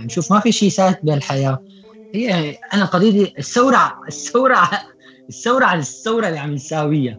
يعني 0.00 0.12
شوف 0.12 0.32
ما 0.32 0.40
في 0.40 0.52
شيء 0.52 0.68
ثابت 0.68 0.98
بالحياة 1.02 1.62
هي 2.14 2.56
أنا 2.74 2.84
قضيتي 2.84 3.34
الثورة 3.38 3.94
الثورة 4.08 4.70
الثورة 5.28 5.64
على 5.64 5.80
الثورة 5.80 6.28
اللي 6.28 6.38
عم 6.38 6.54
نساويها. 6.54 7.18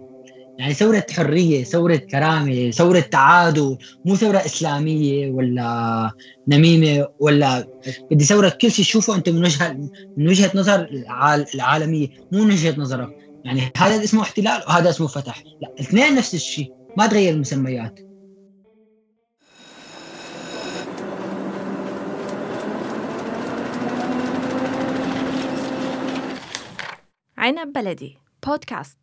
يعني 0.60 0.74
ثورة 0.74 1.06
حرية 1.12 1.64
ثورة 1.64 1.96
كرامة 1.96 2.72
ثورة 2.72 3.00
تعادل 3.00 3.78
مو 4.06 4.16
ثورة 4.16 4.38
إسلامية 4.38 5.32
ولا 5.32 6.12
نميمة 6.48 7.08
ولا 7.20 7.68
بدي 8.12 8.26
ثورة 8.26 8.50
كل 8.50 8.72
شيء 8.72 8.86
تشوفه 8.86 9.16
أنت 9.16 9.30
من 9.30 9.46
وجهة 9.46 9.78
من 10.18 10.28
وجهة 10.28 10.52
نظر 10.56 10.90
العالمية 11.56 12.08
مو 12.32 12.44
من 12.44 12.52
وجهة 12.52 12.76
نظرك. 12.78 13.10
يعني 13.46 13.72
هذا 13.78 14.04
اسمه 14.04 14.22
احتلال 14.22 14.62
وهذا 14.68 14.90
اسمه 14.90 15.08
فتح. 15.08 15.44
لا 15.62 15.74
الاثنين 15.80 16.16
نفس 16.16 16.36
الشيء 16.36 16.74
ما 16.98 17.08
تغير 17.08 17.34
المسميات. 17.34 18.11
عنب 27.42 27.74
بلدي. 27.74 28.18
بودكاست. 28.48 28.98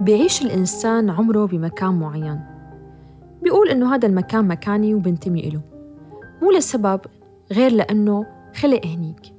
بيعيش 0.00 0.42
الإنسان 0.42 1.10
عمره 1.10 1.46
بمكان 1.46 1.98
معين. 2.00 2.40
بيقول 3.42 3.68
إنه 3.68 3.94
هذا 3.94 4.08
المكان 4.08 4.48
مكاني 4.48 4.94
وبنتمي 4.94 5.48
إله. 5.48 5.60
مو 6.42 6.50
لسبب 6.50 7.00
غير 7.52 7.72
لأنه 7.72 8.26
خلق 8.54 8.86
هنيك. 8.86 9.34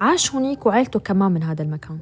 عاش 0.00 0.34
هنيك 0.34 0.66
وعيلته 0.66 1.00
كمان 1.00 1.32
من 1.32 1.42
هذا 1.42 1.62
المكان. 1.62 1.98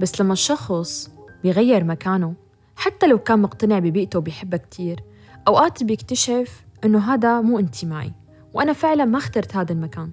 بس 0.00 0.20
لما 0.20 0.32
الشخص 0.32 1.10
بيغير 1.42 1.84
مكانه 1.84 2.34
حتى 2.76 3.06
لو 3.06 3.18
كان 3.18 3.38
مقتنع 3.38 3.78
ببيئته 3.78 4.18
وبيحبها 4.18 4.58
كتير. 4.58 5.04
أوقات 5.48 5.82
بيكتشف 5.82 6.64
إنه 6.84 6.98
هذا 6.98 7.40
مو 7.40 7.58
انتمائي 7.58 8.12
وأنا 8.54 8.72
فعلا 8.72 9.04
ما 9.04 9.18
اخترت 9.18 9.56
هذا 9.56 9.72
المكان. 9.72 10.10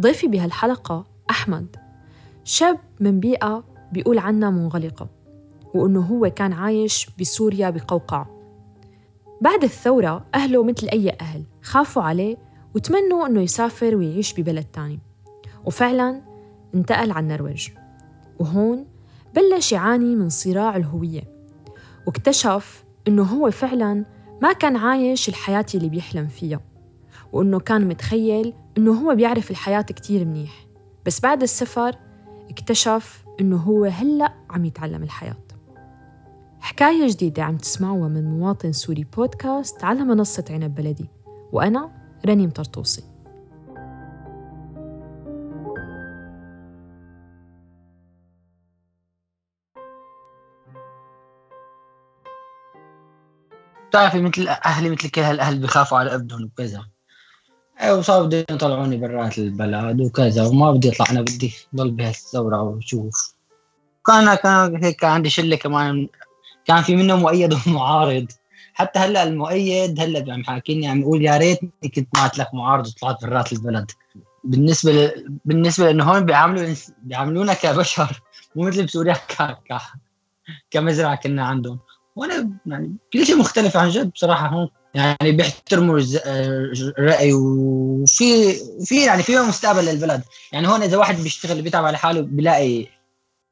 ضيفي 0.00 0.26
بهالحلقة 0.26 1.06
أحمد 1.30 1.76
شاب 2.44 2.78
من 3.00 3.20
بيئة 3.20 3.64
بيقول 3.92 4.18
عنها 4.18 4.50
منغلقة 4.50 5.08
وإنه 5.74 6.00
هو 6.00 6.30
كان 6.30 6.52
عايش 6.52 7.10
بسوريا 7.20 7.70
بقوقعة. 7.70 8.30
بعد 9.40 9.64
الثورة 9.64 10.26
أهله 10.34 10.64
مثل 10.64 10.88
أي 10.88 11.16
أهل 11.20 11.44
خافوا 11.62 12.02
عليه 12.02 12.36
وتمنوا 12.74 13.26
إنه 13.26 13.40
يسافر 13.40 13.96
ويعيش 13.96 14.40
ببلد 14.40 14.64
تاني. 14.64 14.98
وفعلا 15.64 16.20
انتقل 16.74 17.10
على 17.10 17.22
النرويج. 17.22 17.68
وهون 18.38 18.86
بلش 19.34 19.72
يعاني 19.72 20.16
من 20.16 20.28
صراع 20.28 20.76
الهوية 20.76 21.22
واكتشف 22.06 22.84
إنه 23.08 23.22
هو 23.22 23.50
فعلا 23.50 24.04
ما 24.42 24.52
كان 24.52 24.76
عايش 24.76 25.28
الحياة 25.28 25.66
اللي 25.74 25.88
بيحلم 25.88 26.26
فيها 26.26 26.60
وإنه 27.32 27.60
كان 27.60 27.88
متخيل 27.88 28.54
إنه 28.78 28.92
هو 28.92 29.14
بيعرف 29.14 29.50
الحياة 29.50 29.82
كتير 29.82 30.24
منيح. 30.24 30.66
بس 31.06 31.20
بعد 31.20 31.42
السفر 31.42 31.96
اكتشف 32.50 33.24
إنه 33.40 33.56
هو 33.56 33.84
هلأ 33.84 34.32
عم 34.50 34.64
يتعلم 34.64 35.02
الحياة. 35.02 35.36
حكاية 36.60 37.08
جديدة 37.08 37.42
عم 37.42 37.56
تسمعوها 37.56 38.08
من 38.08 38.38
مواطن 38.38 38.72
سوري 38.72 39.06
بودكاست 39.16 39.84
على 39.84 40.00
منصة 40.04 40.44
عنب 40.50 40.74
بلدي 40.74 41.08
وأنا 41.52 41.90
رنيم 42.26 42.50
طرطوسي. 42.50 43.13
بتعرفي 53.94 54.20
مثل 54.20 54.48
أهلي 54.48 54.90
مثل 54.90 55.10
كل 55.10 55.20
هالاهل 55.20 55.58
بخافوا 55.58 55.98
على 55.98 56.14
ابنهم 56.14 56.44
وكذا. 56.44 56.84
وصاروا 57.90 58.26
بدهم 58.26 58.44
يطلعوني 58.50 58.96
برات 58.96 59.38
البلد 59.38 60.00
وكذا 60.00 60.44
وما 60.46 60.72
بدي 60.72 60.88
أطلع 60.88 61.06
أنا 61.10 61.20
بدي 61.20 61.54
ضل 61.76 61.90
بهالثورة 61.90 62.62
وشوف 62.62 63.34
كان 64.06 64.34
كان 64.34 64.84
هيك 64.84 65.04
عندي 65.04 65.30
شلة 65.30 65.56
كمان 65.56 66.08
كان 66.64 66.82
في 66.82 66.96
منهم 66.96 67.20
مؤيد 67.20 67.54
ومعارض. 67.66 68.26
حتى 68.74 68.98
هلأ 68.98 69.22
المؤيد 69.22 70.00
هلأ 70.00 70.32
عم 70.32 70.44
حاكيني 70.44 70.88
عم 70.88 71.00
يقول 71.00 71.22
يا 71.22 71.36
ريتني 71.36 71.70
كنت 71.94 72.08
معت 72.16 72.38
لك 72.38 72.54
معارض 72.54 72.86
وطلعت 72.86 73.24
برات 73.24 73.52
البلد. 73.52 73.90
بالنسبة 74.44 74.92
ل... 74.92 75.28
بالنسبة 75.44 75.84
لإنه 75.86 76.04
هون 76.04 76.24
بيعاملوا 76.24 76.74
بيعاملونا 76.98 77.54
كبشر 77.54 78.22
مو 78.56 78.68
مثل 78.68 78.84
بسوريا 78.86 79.14
ك... 79.30 79.42
ك... 79.42 79.78
كمزرعة 80.70 81.14
كنا 81.14 81.44
عندهم. 81.44 81.78
وأنا 82.16 82.50
يعني 82.66 82.96
كل 83.12 83.26
شيء 83.26 83.36
مختلف 83.36 83.76
عن 83.76 83.88
جد 83.88 84.10
بصراحة 84.10 84.46
هون 84.48 84.68
يعني 84.94 85.32
بيحترموا 85.32 86.00
الراي 86.98 87.32
وفي 87.32 88.54
في 88.84 89.04
يعني 89.06 89.22
في 89.22 89.36
مستقبل 89.36 89.84
للبلد. 89.84 90.22
يعني 90.52 90.68
هون 90.68 90.82
إذا 90.82 90.96
واحد 90.96 91.16
بيشتغل 91.16 91.62
بيتعب 91.62 91.84
على 91.84 91.98
حاله 91.98 92.20
بيلاقي 92.20 92.86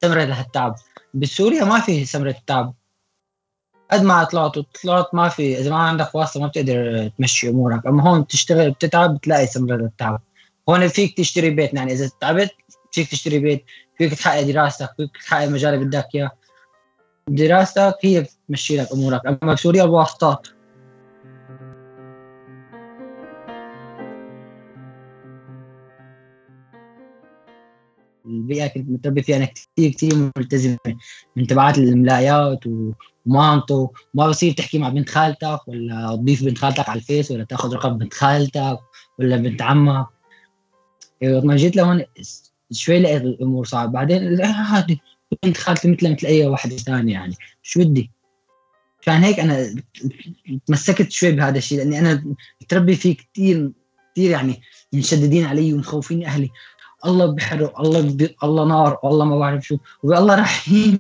ثمرة 0.03 0.25
لهالتعب. 0.25 0.75
بسوريا 1.15 1.65
ما 1.65 1.81
في 1.81 2.05
ثمرة 2.05 2.37
تعب 2.47 2.75
قد 3.91 4.03
ما 4.03 4.25
طلعت 4.25 4.57
وطلعت 4.59 5.15
ما 5.15 5.29
في 5.29 5.59
إذا 5.59 5.71
ما 5.71 5.77
عندك 5.77 6.15
واسطة 6.15 6.41
ما 6.41 6.47
بتقدر 6.47 7.09
تمشي 7.19 7.49
أمورك. 7.49 7.87
أما 7.87 8.03
هون 8.03 8.23
بتشتغل 8.23 8.71
بتتعب 8.71 9.17
بتلاقي 9.17 9.47
ثمرة 9.47 9.77
للتعب. 9.77 10.23
هون 10.69 10.89
فيك 10.89 11.17
تشتري 11.17 11.51
بيت 11.51 11.75
يعني 11.75 11.93
إذا 11.93 12.11
تعبت 12.21 12.51
فيك 12.93 13.11
تشتري 13.11 13.39
بيت 13.39 13.65
فيك 13.99 14.15
تحقق 14.15 14.41
دراستك 14.41 14.91
فيك 14.97 15.11
تحقق 15.25 15.43
المجال 15.43 15.75
اللي 15.75 15.85
بدك 15.85 16.09
إياه. 16.15 16.31
دراستك 17.29 17.95
هي 18.03 18.21
بتمشي 18.21 18.77
لك 18.77 18.93
أمورك. 18.93 19.27
أما 19.27 19.53
بسوريا 19.53 19.85
بواسطات 19.85 20.49
البيئة 28.27 28.67
كنت 28.67 28.91
متربي 28.91 29.23
فيها 29.23 29.37
أنا 29.37 29.45
كثير 29.45 29.91
كثير 29.91 30.31
ملتزمة. 30.37 30.79
من 31.37 31.47
تبعات 31.47 31.79
الملايات 31.79 32.67
وما 32.67 33.55
انطوا 33.55 33.89
ما 34.15 34.29
بصير 34.29 34.53
تحكي 34.53 34.79
مع 34.79 34.89
بنت 34.89 35.09
خالتك 35.09 35.69
ولا 35.69 36.17
تضيف 36.17 36.45
بنت 36.45 36.59
خالتك 36.59 36.89
على 36.89 36.99
الفيس 36.99 37.31
ولا 37.31 37.45
تاخذ 37.45 37.75
رقم 37.75 37.99
بنت 37.99 38.15
خالتك 38.15 38.79
ولا 39.19 39.37
بنت 39.37 39.63
عمك. 39.63 40.07
لما 41.23 41.57
جيت 41.57 41.77
لهون 41.77 42.05
شوي 42.73 42.99
لقيت 42.99 43.23
الأمور 43.23 43.65
صعبة. 43.65 43.93
بعدين 43.93 44.43
عادي. 44.45 45.01
بنت 45.43 45.57
خالتي 45.57 45.91
مثل 45.91 46.13
مثل 46.13 46.27
أي 46.27 46.47
واحدة 46.47 46.77
ثانية 46.77 47.13
يعني. 47.13 47.35
شو 47.63 47.81
بدي؟ 47.81 48.11
عشان 49.01 49.23
هيك 49.23 49.41
أنا 49.41 49.75
تمسكت 50.67 51.11
شوي 51.11 51.33
بهذا 51.33 51.59
الشيء 51.59 51.79
لأني 51.79 51.99
أنا 51.99 52.35
متربي 52.63 52.97
فيه 52.97 53.17
كثير 53.17 53.71
كثير 54.15 54.31
يعني 54.31 54.63
مشددين 54.93 55.45
علي 55.45 55.75
ومخوفين 55.75 56.25
أهلي. 56.25 56.51
الله 57.05 57.27
بحرق 57.27 57.81
الله 57.81 58.01
بي... 58.01 58.37
الله 58.45 58.65
نار 58.65 58.99
والله 59.03 59.25
ما 59.25 59.39
بعرف 59.39 59.67
شو. 59.67 59.77
والله 60.03 60.35
رحيم. 60.35 60.99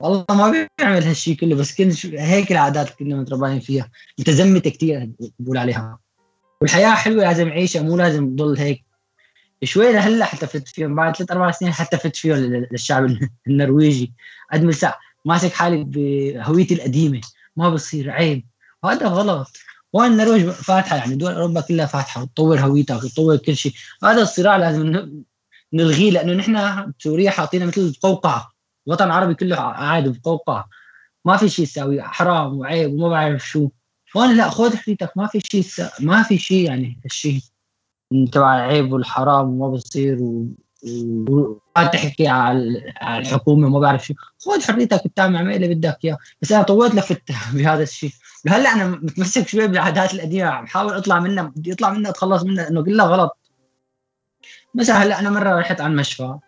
والله 0.00 0.24
ما 0.30 0.68
بيعمل 0.78 1.02
هالشيء 1.02 1.36
كله 1.36 1.56
بس 1.56 1.74
كنت 1.74 2.06
هيك 2.06 2.52
العادات 2.52 2.90
كنا 2.90 3.16
متربيين 3.16 3.60
فيها. 3.60 3.90
متزمتة 4.18 4.70
كثير 4.70 5.10
بقول 5.38 5.58
عليها. 5.58 5.98
والحياة 6.60 6.94
حلوة 6.94 7.24
لازم 7.24 7.48
اعيشها 7.48 7.82
مو 7.82 7.96
لازم 7.96 8.36
تضل 8.36 8.58
هيك. 8.58 8.84
شوي 9.64 9.92
لهلا 9.92 10.24
حتى 10.24 10.46
فت 10.46 10.68
فيهم 10.68 10.94
بعد 10.94 11.16
ثلاث 11.16 11.30
أربع 11.30 11.50
سنين 11.50 11.72
حتى 11.72 11.96
فت 11.96 12.16
فيهم 12.16 12.36
للشعب 12.72 13.18
النرويجي. 13.46 14.12
قد 14.52 14.64
ما 14.64 14.92
ماسك 15.24 15.52
حالي 15.52 15.84
بهويتي 15.84 16.74
القديمة. 16.74 17.20
ما 17.56 17.70
بصير 17.70 18.10
عيب. 18.10 18.46
وهذا 18.82 19.06
غلط. 19.06 19.56
وين 19.92 20.12
النرويج؟ 20.12 20.48
فاتحة 20.48 20.96
يعني 20.96 21.14
دول 21.14 21.32
أوروبا 21.32 21.60
كلها 21.60 21.86
فاتحة 21.86 22.22
وتطور 22.22 22.60
هويتك 22.60 23.04
وتطور 23.04 23.36
كل 23.36 23.56
شيء. 23.56 23.72
هذا 24.04 24.22
الصراع 24.22 24.56
لازم 24.56 25.10
نلغيه 25.72 26.10
لأنه 26.10 26.32
نحن 26.32 26.92
بسوريا 26.98 27.30
حاطينها 27.30 27.66
مثل 27.66 27.80
القوقعه 27.80 28.52
الوطن 28.86 29.04
العربي 29.04 29.34
كله 29.34 29.56
قاعد 29.56 30.08
بقوقعة. 30.08 30.68
ما 31.24 31.36
في 31.36 31.48
شيء 31.48 31.66
تساوي 31.66 32.02
حرام 32.02 32.58
وعيب 32.58 32.92
وما 32.92 33.08
بعرف 33.08 33.48
شو. 33.48 33.68
وأنا 34.14 34.32
لا 34.32 34.50
خذ 34.50 34.76
حريتك 34.76 35.12
ما 35.16 35.26
في 35.26 35.40
شيء 35.40 35.64
ما 36.00 36.22
في 36.22 36.38
شيء 36.38 36.64
يعني 36.64 37.00
هالشيء. 37.04 37.40
تبع 38.32 38.56
العيب 38.56 38.92
والحرام 38.92 39.60
وما 39.60 39.68
بصير 39.68 40.18
و... 40.20 40.46
وما 41.28 41.86
تحكي 41.92 42.28
على 42.28 42.92
الحكومة 43.02 43.66
وما 43.66 43.80
بعرف 43.80 44.06
شو. 44.06 44.14
خذ 44.38 44.62
حريتك 44.62 45.02
تعمل 45.16 45.36
اعمل 45.36 45.54
اللي 45.54 45.74
بدك 45.74 45.98
إياه. 46.04 46.18
بس 46.42 46.52
أنا 46.52 46.62
طولت 46.62 46.94
لفت 46.94 47.22
بهذا 47.54 47.82
الشيء. 47.82 48.10
وهلا 48.46 48.72
أنا 48.72 48.88
متمسك 48.88 49.48
شوي 49.48 49.66
بالعادات 49.66 50.14
القديمة. 50.14 50.48
عم 50.48 50.66
حاول 50.66 50.92
اطلع 50.92 51.20
منها 51.20 51.52
بدي 51.56 51.72
اطلع 51.72 51.90
منها 51.90 52.10
اتخلص 52.10 52.42
منها 52.42 52.68
إنه 52.68 52.84
كلها 52.84 53.06
غلط. 53.06 53.36
مثلا 54.74 55.02
هلأ 55.02 55.18
أنا 55.18 55.30
مرة 55.30 55.60
رحت 55.60 55.80
على 55.80 55.90
المشفى. 55.90 56.38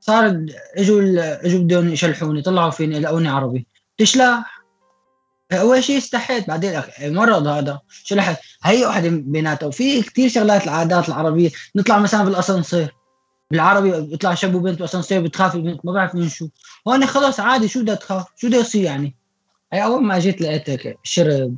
صار 0.00 0.46
إجوا 0.76 1.02
إجوا 1.46 1.60
بدهم 1.60 1.88
يشلحوني 1.88 2.42
طلعوا 2.42 2.70
فيني 2.70 3.00
لقوني 3.00 3.28
عربي. 3.28 3.66
تشلح 3.98 4.53
اول 5.52 5.84
شيء 5.84 5.98
استحيت 5.98 6.48
بعدين 6.48 6.82
مرض 7.02 7.46
هذا 7.46 7.80
شلحت 8.04 8.36
هي 8.64 8.86
واحدة 8.86 9.08
بيناتها 9.08 9.66
وفي 9.66 10.02
كثير 10.02 10.28
شغلات 10.28 10.64
العادات 10.64 11.08
العربية. 11.08 11.50
نطلع 11.76 11.98
مثلا 11.98 12.24
بالأسانسير. 12.24 12.94
بالعربي 13.50 14.00
بيطلع 14.00 14.34
شاب 14.34 14.54
وبنت 14.54 14.80
واسانسير 14.80 15.20
بتخاف 15.20 15.54
البنت 15.54 15.80
ما 15.84 15.92
بعرف 15.92 16.14
من 16.14 16.28
شو. 16.28 16.48
هون 16.88 17.06
خلص 17.06 17.40
عادي 17.40 17.68
شو 17.68 17.82
بدها 17.82 17.94
تخاف؟ 17.94 18.24
شو 18.36 18.48
بده 18.48 18.58
يصير 18.58 18.84
يعني؟ 18.84 19.16
هي 19.72 19.84
أول 19.84 20.04
ما 20.04 20.18
جيت 20.18 20.40
لقيتك 20.40 20.98
شرب 21.02 21.56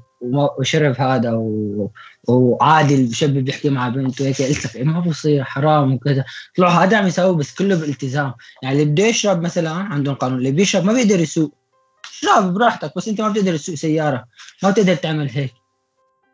وشرب 0.59 1.01
هذا 1.01 1.33
و... 1.33 1.91
وعادي 2.29 2.95
الشاب 2.95 3.31
بيحكي 3.35 3.71
مع 3.71 3.89
بنت 3.89 4.21
وهيك 4.21 4.43
قلت 4.43 4.67
لك 4.67 4.77
إيه 4.77 4.85
ما 4.85 5.01
بصير 5.01 5.45
حرام 5.45 5.95
وكذا. 5.95 6.25
طلعوا 6.57 6.73
هذا 6.73 6.97
عم 6.97 7.07
يسوي 7.07 7.37
بس 7.37 7.55
كله 7.55 7.77
بالالتزام. 7.77 8.35
يعني 8.63 8.83
اللي 8.83 8.93
بده 8.93 9.05
يشرب 9.05 9.43
مثلا 9.43 9.71
عندهم 9.71 10.15
قانون 10.15 10.39
اللي 10.39 10.51
بيشرب 10.51 10.85
ما 10.85 10.93
بيقدر 10.93 11.21
يسوق. 11.21 11.55
اشرب 12.23 12.55
براحتك 12.55 12.93
بس 12.97 13.09
أنت 13.09 13.21
ما 13.21 13.29
بتقدر 13.29 13.57
تسوق 13.57 13.75
سيارة 13.75 14.25
ما 14.63 14.71
بتقدر 14.71 14.95
تعمل 14.95 15.31
هيك. 15.31 15.55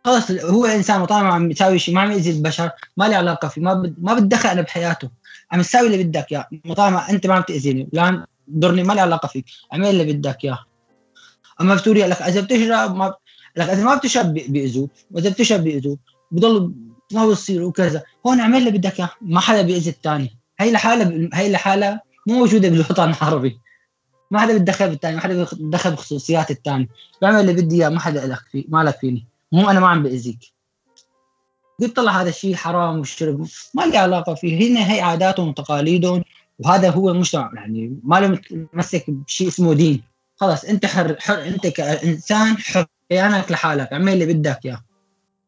خلص 0.05 0.31
هو 0.31 0.65
إنسان 0.65 1.01
وطالما 1.01 1.35
عم 1.35 1.51
يساوي 1.51 1.79
شيء 1.79 1.95
ما 1.95 2.01
عم 2.01 2.11
يأذي 2.13 2.31
البشر 2.31 2.71
ما 2.97 3.05
لي 3.09 3.15
علاقة 3.15 3.49
فيه 3.49 3.63
ما 3.63 3.75
بد... 3.75 3.95
ما 3.99 4.15
بتدخل 4.15 4.49
أنا 4.49 4.63
بحياته. 4.63 5.11
عم 5.53 5.63
تساوي 5.63 5.87
اللي 5.87 6.05
بدك 6.05 6.27
إياه 6.33 6.49
طالما 6.77 7.11
أنت 7.11 7.27
ما 7.27 7.35
عم 7.35 7.43
تأذيني 7.43 7.89
لا 7.93 8.27
تضرني 8.49 8.83
ما 8.83 8.93
لي 8.93 9.01
علاقة 9.01 9.27
فيك 9.27 9.45
اعمل 9.73 9.87
اللي 9.87 10.13
بدك 10.13 10.45
إياه. 10.45 10.59
أما 11.61 11.77
في 11.77 11.83
سوريا 11.83 12.07
لك 12.07 12.23
إذا 12.23 12.41
بتشرب 12.41 12.97
ما 12.97 13.15
لك 13.57 13.69
إذا 13.69 13.85
ما 13.85 13.95
بتشرب 13.95 14.35
بيأذوك 14.35 14.91
وإذا 15.11 15.31
بتشرب 15.31 15.61
بيأذوك 15.61 15.99
بضل 16.31 16.73
ما 17.13 17.27
بصير 17.27 17.63
وكذا. 17.63 18.03
هون 18.27 18.41
اعمل 18.41 18.59
اللي 18.59 18.71
بدك 18.71 19.01
إياه 19.01 19.11
ما 19.21 19.41
حدا 19.41 19.63
بيأذي 19.63 19.91
الثاني 19.91 20.39
هي 20.61 20.73
لحالها 20.73 21.29
هي 21.35 21.53
لحالها 21.53 22.03
مو 22.27 22.39
موجودة 22.39 22.69
بالوطن 22.69 23.11
العربي. 23.11 23.59
ما 24.32 24.40
حدا 24.40 24.52
بيتدخل 24.52 24.88
بالثاني 24.88 25.17
ما 25.17 25.23
حدا 25.23 25.37
بيتدخل 25.37 25.90
بخصوصيات 25.90 26.50
الثاني 26.50 26.88
بعمل 27.23 27.40
اللي 27.40 27.52
بدي 27.52 27.76
إياه 27.76 27.88
ما 27.88 28.00
حدا 28.00 28.26
لك 28.26 28.38
فيه 28.52 28.64
مالك 28.69 28.99
فيني. 28.99 29.26
مو 29.52 29.70
أنا 29.70 29.81
ما 29.81 29.88
عم 29.88 30.02
بأذيك. 30.02 30.38
قلت 31.81 31.96
طلع 31.96 32.20
هذا 32.20 32.29
الشيء 32.29 32.55
حرام 32.55 32.99
والشرب 32.99 33.46
ما 33.75 33.82
لي 33.82 33.99
علاقة 33.99 34.34
فيه. 34.34 34.70
هنا 34.70 34.93
هي 34.93 35.00
عاداتهم 35.00 35.49
وتقاليدهم 35.49 36.25
وهذا 36.58 36.90
هو 36.90 37.11
المجتمع. 37.11 37.50
يعني 37.55 38.00
ما 38.05 38.20
له 38.20 38.29
متمسك 38.29 39.11
بشيء 39.11 39.49
اسمه 39.49 39.75
دين. 39.75 40.02
خلاص 40.37 40.64
أنت 40.64 40.87
حر, 40.87 41.17
حر 41.20 41.44
أنت 41.44 41.67
كإنسان 41.67 42.56
حر 42.58 42.87
كيانك 43.08 43.52
لحالك. 43.52 43.93
اعمل 43.93 44.12
اللي 44.12 44.35
بدك 44.35 44.61
إياه. 44.67 44.85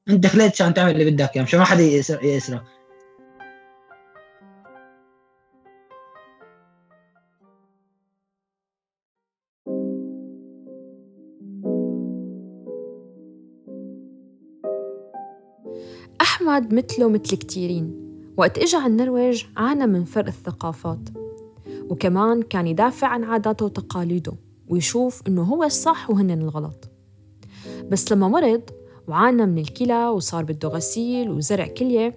أنت 0.09 0.27
خليت 0.27 0.53
عشان 0.53 0.75
تعمل 0.75 0.91
اللي 0.91 1.11
بدك 1.11 1.31
إياه 1.37 1.43
مشان 1.43 1.59
ما 1.59 1.65
حدا 1.65 1.83
يسرق 1.83 2.25
أحمد 16.49 16.75
مثله 16.75 17.09
مثل 17.09 17.37
كتيرين. 17.37 17.95
وقت 18.37 18.59
إجا 18.59 18.79
على 18.79 18.87
النرويج 18.87 19.45
عانى 19.57 19.87
من 19.87 20.05
فرق 20.05 20.27
الثقافات. 20.27 21.09
وكمان 21.89 22.43
كان 22.43 22.67
يدافع 22.67 23.07
عن 23.07 23.25
عاداته 23.25 23.65
وتقاليده 23.65 24.33
ويشوف 24.69 25.23
إنه 25.29 25.43
هو 25.43 25.65
الصح 25.65 26.11
وهن 26.11 26.31
الغلط. 26.31 26.91
بس 27.91 28.13
لما 28.13 28.29
مرض 28.29 28.63
وعانى 29.09 29.47
من 29.47 29.59
الكلى 29.59 30.09
وصار 30.09 30.45
بده 30.45 30.69
غسيل 30.69 31.31
وزرع 31.31 31.67
كلية 31.67 32.17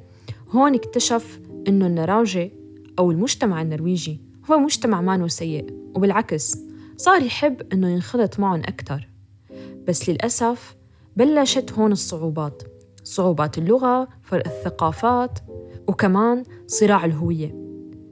هون 0.49 0.75
اكتشف 0.75 1.39
إنه 1.67 1.87
النراجة 1.87 2.51
أو 2.99 3.11
المجتمع 3.11 3.61
النرويجي 3.61 4.21
هو 4.51 4.57
مجتمع 4.57 5.01
مانو 5.01 5.27
سيء. 5.27 5.65
وبالعكس 5.95 6.57
صار 6.97 7.21
يحب 7.21 7.61
إنه 7.73 7.89
ينخلط 7.89 8.39
معهم 8.39 8.61
أكتر. 8.65 9.09
بس 9.87 10.09
للأسف 10.09 10.75
بلشت 11.17 11.73
هون 11.73 11.91
الصعوبات. 11.91 12.76
صعوبات 13.07 13.57
اللغة، 13.57 14.07
فرق 14.21 14.47
الثقافات، 14.47 15.39
وكمان 15.87 16.43
صراع 16.67 17.05
الهوية. 17.05 17.55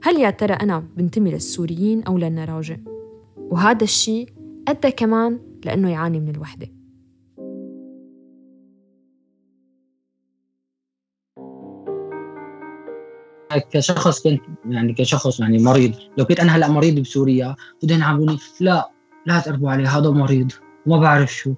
هل 0.04 0.20
يا 0.20 0.30
ترى 0.30 0.54
أنا 0.54 0.80
بنتمي 0.80 1.32
للسوريين 1.32 2.04
أو 2.04 2.18
للنراجة؟ 2.18 2.84
وهذا 3.38 3.84
الشيء 3.84 4.30
أدى 4.68 4.92
كمان 4.92 5.40
لأنه 5.66 5.92
يعاني 5.92 6.20
من 6.20 6.30
الوحدة. 6.30 6.68
كشخص 13.72 14.24
كنت 14.24 14.42
يعني 14.70 14.94
كشخص 14.94 15.40
يعني 15.40 15.58
مريض. 15.58 15.94
لو 16.18 16.26
كنت 16.26 16.40
أنا 16.40 16.56
هلأ 16.56 16.72
مريض 16.72 17.00
بسوريا 17.00 17.56
بدهم 17.84 18.00
يعاملوني 18.00 18.38
لا 18.60 18.92
لا 19.26 19.40
تقربوا 19.40 19.72
عليه 19.72 19.98
هذا 19.98 20.10
مريض. 20.10 20.52
وما 20.86 20.98
بعرف 20.98 21.34
شو. 21.34 21.54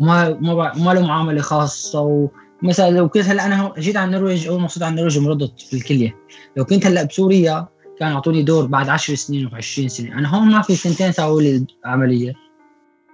ما 0.00 0.30
ما 0.40 0.72
ما 0.74 0.94
له 0.94 1.06
معاملة 1.06 1.40
خاصة 1.40 2.28
مثلا 2.62 2.90
لو 2.90 3.08
كنت 3.08 3.24
هلا 3.24 3.46
أنا 3.46 3.72
جيت 3.78 3.96
على 3.96 4.06
النرويج 4.06 4.48
أول 4.48 4.58
ما 4.58 4.64
وصلت 4.64 4.82
على 4.82 4.90
النرويج 4.90 5.18
مرضت 5.18 5.60
في 5.60 5.76
الكلية. 5.76 6.16
لو 6.56 6.64
كنت 6.64 6.86
هلا 6.86 7.02
بسوريا 7.02 7.68
كانوا 7.98 8.14
يعطوني 8.14 8.42
دور 8.42 8.66
بعد 8.66 8.88
10 8.88 9.14
سنين 9.14 9.50
و20 9.50 9.86
سنة. 9.86 10.18
أنا 10.18 10.28
هون 10.28 10.48
ما 10.50 10.62
في 10.62 10.76
سنتين 10.76 11.12
سووا 11.12 11.42
لي 11.42 11.66
العملية 11.84 12.34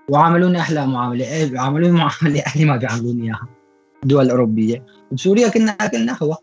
وعاملوني 0.09 0.61
أحلى 0.61 0.87
معاملة. 0.87 1.25
إيه 1.25 1.59
عاملوني 1.59 1.93
معاملة. 1.93 2.41
أهلي 2.47 2.65
ما 2.65 2.77
بيعاملوني 2.77 3.25
إياها. 3.25 3.49
الدول 4.03 4.25
الاوروبيه 4.25 4.87
بسوريا 5.13 5.49
كنا 5.49 5.73
كنا 5.73 6.17
هو 6.23 6.37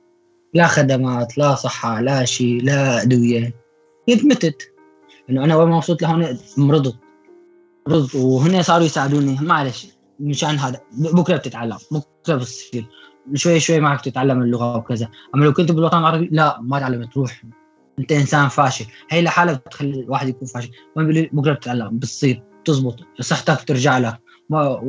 لا 0.53 0.67
خدمات 0.67 1.37
لا 1.37 1.55
صحة 1.55 2.01
لا 2.01 2.25
شيء 2.25 2.63
لا 2.63 3.01
أدوية. 3.01 3.53
كنت 4.09 4.25
متت؟ 4.25 4.71
إنه 5.29 5.43
أنا 5.43 5.53
أول 5.53 5.69
ما 5.69 5.77
وصلت 5.77 6.01
لهون 6.01 6.37
مرضت 6.57 6.95
مرضت 7.87 8.15
وهن 8.15 8.61
صاروا 8.61 8.85
يساعدوني. 8.85 9.37
معلش. 9.41 9.94
مشان 10.19 10.59
هذا. 10.59 10.81
بكرة 10.91 11.37
بتتعلم. 11.37 11.77
بكرة 11.91 12.35
بتصير. 12.35 12.85
شوي 13.33 13.59
شوي 13.59 13.79
معك 13.79 14.01
تتعلم 14.01 14.41
اللغة 14.41 14.77
وكذا. 14.77 15.09
أما 15.35 15.45
لو 15.45 15.53
كنت 15.53 15.71
بالوطن 15.71 15.97
العربي 15.97 16.29
لا 16.31 16.61
ما 16.61 16.79
تعلمت. 16.79 17.17
روح 17.17 17.43
أنت 17.99 18.11
إنسان 18.11 18.47
فاشل. 18.47 18.85
هي 19.09 19.21
لحالها 19.21 19.53
بتخلي 19.53 19.99
الواحد 19.99 20.27
يكون 20.27 20.47
فاشل. 20.47 20.69
بكرة 21.33 21.53
بتتعلم. 21.53 21.97
بتصير. 21.99 22.43
بتزبط 22.63 22.99
صحتك 23.19 23.61
بترجع 23.61 23.97
لك. 23.97 24.19
ما 24.49 24.81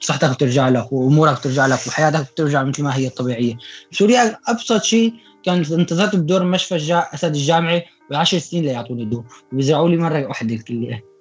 صحتك 0.00 0.30
بترجع 0.30 0.68
لك. 0.68 0.92
وأمورك 0.92 1.38
بترجع 1.38 1.66
لك. 1.66 1.78
وحياتك 1.86 2.32
بترجع 2.32 2.62
مثل 2.62 2.82
ما 2.82 2.96
هي 2.96 3.06
الطبيعية. 3.06 3.56
سوريا 3.90 4.38
أبسط 4.48 4.82
شيء 4.82 5.14
كان 5.44 5.64
انتظرت 5.72 6.16
بدور 6.16 6.44
مشفى. 6.44 7.04
أسد 7.14 7.34
الجامعي 7.34 7.84
بعشر 8.10 8.38
سنين 8.38 8.64
ليعطوني 8.64 9.04
دور 9.04 9.24
وبيزرعوا 9.52 9.88
لي 9.88 9.96
مرة 9.96 10.26
واحدة 10.26 10.54
الكلية. 10.54 11.13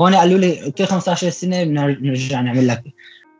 هون 0.00 0.14
قالوا 0.14 0.38
لي 0.38 0.70
كل 0.70 0.86
15 0.86 1.30
سنة 1.30 1.64
بنرجع 1.64 2.40
نعمل 2.40 2.68
لك 2.68 2.84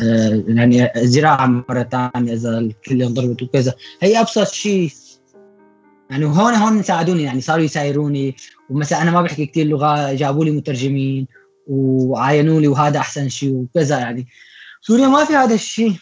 آه، 0.01 0.45
يعني 0.49 0.91
زراعة 0.97 1.47
مرة 1.47 1.83
ثانية 1.83 2.33
إذا 2.33 2.59
الكليه 2.59 3.07
انضربت 3.07 3.43
وكذا 3.43 3.75
هي 4.01 4.21
أبسط 4.21 4.49
شيء 4.49 4.91
يعني 6.11 6.25
هون 6.25 6.55
هون 6.55 6.83
ساعدوني 6.83 7.23
يعني 7.23 7.41
صاروا 7.41 7.65
يسايروني 7.65 8.37
ومثلا 8.71 9.03
أنا 9.03 9.11
ما 9.11 9.23
بحكي 9.23 9.47
كثير 9.47 9.67
لغة 9.67 10.13
جابوا 10.13 10.45
لي 10.45 10.51
مترجمين 10.51 11.27
وعاينوا 11.67 12.61
لي 12.61 12.69
وهذا 12.69 12.99
أحسن 12.99 13.29
شيء 13.29 13.55
وكذا 13.55 13.99
يعني. 13.99 14.27
سوريا 14.81 15.07
ما 15.07 15.25
في 15.25 15.33
هذا 15.33 15.55
الشيء 15.55 15.95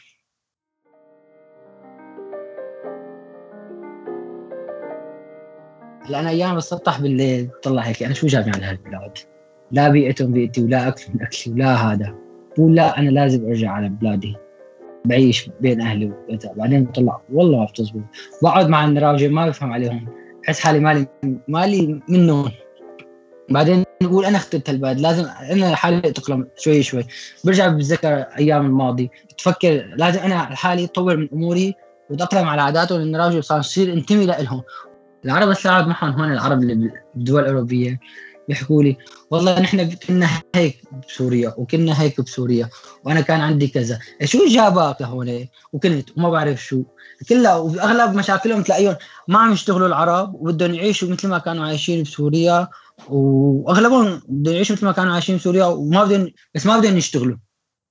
هلا 6.06 6.20
أنا 6.20 6.30
أيام 6.30 6.56
بسطح 6.56 7.00
بالليل 7.00 7.46
بطلع 7.46 7.82
هيك 7.82 8.02
أنا 8.02 8.14
شو 8.14 8.26
جابني 8.26 8.52
على 8.52 8.64
هالبلاد؟ 8.64 9.18
لا 9.72 9.88
بيئتهم 9.88 10.32
بيئتي 10.32 10.64
ولا 10.64 10.88
أكل 10.88 11.04
من 11.14 11.22
أكلي 11.22 11.54
ولا 11.54 11.74
هذا. 11.74 12.14
بقول 12.56 12.74
لا 12.74 12.98
أنا 12.98 13.10
لازم 13.10 13.46
أرجع 13.46 13.70
على 13.70 13.88
بلادي. 13.88 14.36
بعيش 15.04 15.50
بين 15.60 15.80
أهلي 15.80 16.06
وكذا 16.06 16.52
بعدين 16.56 16.84
بطلع. 16.84 17.20
والله 17.32 17.58
ما 17.58 17.64
بتزبط. 17.64 18.02
بقعد 18.42 18.68
مع 18.68 18.84
النراجه 18.84 19.28
ما 19.28 19.48
بفهم 19.48 19.72
عليهم. 19.72 20.08
بحس 20.42 20.60
حالي 20.60 20.80
مالي 20.80 21.06
مالي 21.48 22.00
منهم. 22.08 22.50
بعدين 23.48 23.84
نقول 24.02 24.24
أنا 24.24 24.36
اخترت 24.36 24.70
البلد 24.70 25.00
لازم 25.00 25.24
أنا 25.50 25.74
حالي 25.74 25.98
أتأقلم 25.98 26.46
شوي 26.56 26.82
شوي. 26.82 27.04
برجع 27.44 27.68
بتذكر 27.68 28.08
أيام 28.38 28.66
الماضي. 28.66 29.10
بتفكر 29.30 29.94
لازم 29.96 30.20
أنا 30.20 30.38
حالي 30.38 30.84
أطور 30.84 31.16
من 31.16 31.28
أموري 31.32 31.74
وأتأقلم 32.10 32.48
على 32.48 32.62
عاداتهم 32.62 33.00
النراجه 33.00 33.38
وصار 33.38 33.60
اصير 33.60 33.92
انتمي 33.92 34.26
لهم. 34.26 34.62
العرب 35.24 35.48
بس 35.48 35.66
معهم 35.66 36.20
هون 36.20 36.32
العرب 36.32 36.58
اللي 36.58 36.92
بالدول 37.14 37.42
الأوروبية. 37.42 38.00
بيحكوا 38.48 38.82
لي 38.82 38.96
والله 39.30 39.60
نحن 39.60 39.90
كنا 39.90 40.28
هيك 40.54 40.82
بسوريا 41.08 41.54
وكنا 41.56 42.02
هيك 42.02 42.20
بسوريا 42.20 42.68
وأنا 43.04 43.20
كان 43.20 43.40
عندي 43.40 43.68
كذا. 43.68 43.98
شو 44.24 44.46
جابك 44.46 45.00
لهون؟ 45.00 45.48
وكنت 45.72 46.10
وما 46.16 46.30
بعرف 46.30 46.64
شو. 46.64 46.82
كلها 47.28 47.56
وأغلب 47.56 48.14
مشاكلهم 48.14 48.62
تلاقيهم 48.62 48.96
ما 49.28 49.38
عم 49.38 49.52
يشتغلوا 49.52 49.86
العرب 49.86 50.34
وبدهم 50.34 50.74
يعيشوا 50.74 51.08
مثل 51.08 51.28
ما 51.28 51.38
كانوا 51.38 51.64
عايشين 51.64 52.02
بسوريا 52.02 52.68
وأغلبهم 53.08 54.22
بدهم 54.28 54.54
يعيشوا 54.54 54.76
مثل 54.76 54.86
ما 54.86 54.92
كانوا 54.92 55.12
عايشين 55.12 55.36
بسوريا 55.36 55.64
وما 55.64 56.04
بدهم 56.04 56.30
بس 56.54 56.66
ما 56.66 56.78
بدهم 56.78 56.96
يشتغلوا. 56.96 57.36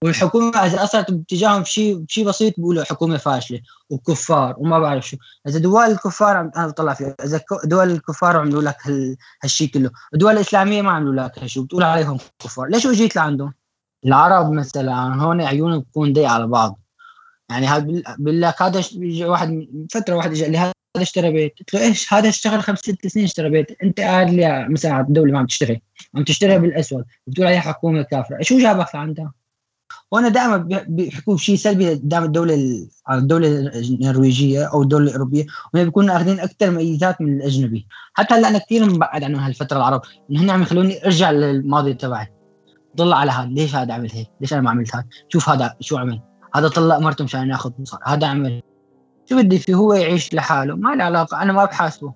والحكومة 0.03 0.65
اذا 0.65 0.84
أثرت 0.84 1.12
باتجاههم 1.12 1.62
بشيء 1.62 2.06
شيء 2.08 2.25
بسيط 2.27 2.53
بيقولوا 2.58 2.84
حكومة 2.84 3.18
فاشلة 3.18 3.62
وكفار 3.89 4.56
وما 4.58 4.79
بعرف 4.79 5.08
شو. 5.08 5.18
إذا 5.48 5.60
دول 5.60 5.84
الكفار 5.84 6.39
أنا 6.39 6.68
بطلع 6.68 6.94
فيها 6.94 7.15
إذا 7.24 7.41
دول 7.63 7.91
الكفار 7.91 8.38
عملوا 8.38 8.62
لك 8.62 8.77
هالشيء 9.44 9.68
كله. 9.68 9.91
الدول 10.13 10.34
الإسلامية 10.34 10.82
ما 10.82 10.91
عملوا 10.91 11.13
لك 11.13 11.39
هالشيء 11.39 11.63
بتقول 11.63 11.84
عليهم 11.84 12.18
كفار. 12.39 12.68
ليش 12.68 12.88
اجيت 12.88 13.15
لعندهم؟ 13.15 13.53
العرب 14.06 14.51
مثلا 14.51 15.15
هون 15.15 15.41
عيونهم 15.41 15.79
بتكون 15.79 16.13
ضيقة 16.13 16.32
على 16.32 16.48
بعض. 16.48 16.79
يعني 17.50 17.68
هذا 17.68 17.88
بقول 18.20 18.41
لك 18.41 18.62
هذا 18.62 18.84
واحد 19.27 19.68
فترة 19.91 20.15
واحد 20.15 20.32
اجى 20.32 20.58
هذا 20.58 20.74
اشترى 20.96 21.32
بيت. 21.32 21.60
قلت 21.60 21.74
له 21.74 21.82
إيش؟ 21.82 22.13
هذا 22.13 22.29
اشتغل 22.29 22.63
خمس 22.63 22.79
ست 22.79 23.08
سنين 23.08 23.25
اشترى 23.25 23.50
بيت. 23.50 23.82
أنت 23.84 24.00
قاعد 24.00 24.29
لي 24.29 24.68
مثلا 24.70 24.91
على 24.91 25.08
الدولة 25.08 25.34
ما 25.34 25.39
عم 25.39 25.46
تشتغل 25.46 25.79
عم 26.15 26.24
تشتري 26.24 26.60
بالأسود. 26.60 27.06
بتقول 27.27 27.48
عليها 27.48 27.60
حكومة 27.60 28.01
كافرة. 28.01 28.41
شو 28.41 28.60
جابك 28.60 28.96
لعندها؟ 28.96 29.38
وأنا 30.12 30.29
دائما 30.29 30.58
بيحكوا 30.88 31.38
شيء 31.38 31.55
سلبي 31.55 31.89
قدام 31.89 32.24
الدولة 32.24 32.88
على 33.08 33.19
الدولة 33.19 33.48
النرويجية 33.48 34.65
أو 34.65 34.81
الدولة 34.81 35.08
الأوروبية 35.08 35.46
وهم 35.74 35.84
بيكونوا 35.84 36.15
أخذين 36.15 36.39
أكثر 36.39 36.72
ميزات 36.72 37.22
من 37.22 37.38
الأجنبي. 37.38 37.88
حتى 38.13 38.34
هلأ 38.34 38.50
أنا 38.50 38.58
كثير 38.58 38.86
مبعد 38.86 39.24
عنهم 39.24 39.41
هالفترة 39.41 39.77
العرب 39.77 40.01
إنه 40.31 40.41
هن 40.41 40.50
عم 40.50 40.62
يخلوني 40.62 41.05
أرجع 41.05 41.31
للماضي 41.31 41.93
تبعي. 41.93 42.34
ضل 42.98 43.13
على 43.13 43.31
هذا 43.31 43.48
ليش 43.48 43.75
هذا 43.75 43.93
عمل 43.93 44.12
هيك؟ 44.12 44.27
ليش 44.41 44.53
أنا 44.53 44.62
ما 44.62 44.69
عملت 44.69 44.96
هذا؟ 44.96 45.05
شوف 45.29 45.50
هذا 45.50 45.75
شو 45.79 45.98
عمل. 45.98 46.22
هذا 46.55 46.67
طلق 46.67 46.98
مرته 46.98 47.24
مشان 47.24 47.50
ياخذ 47.50 47.72
مصاري. 47.79 48.03
هذا 48.05 48.27
عمل. 48.27 48.62
شو 49.29 49.38
بدي 49.38 49.60
فيه؟ 49.60 49.75
هو 49.75 49.93
يعيش 49.93 50.34
لحاله. 50.34 50.75
ما 50.75 50.96
له 50.96 51.03
علاقة. 51.03 51.41
أنا 51.41 51.53
ما 51.53 51.65
بحاسبه. 51.65 52.13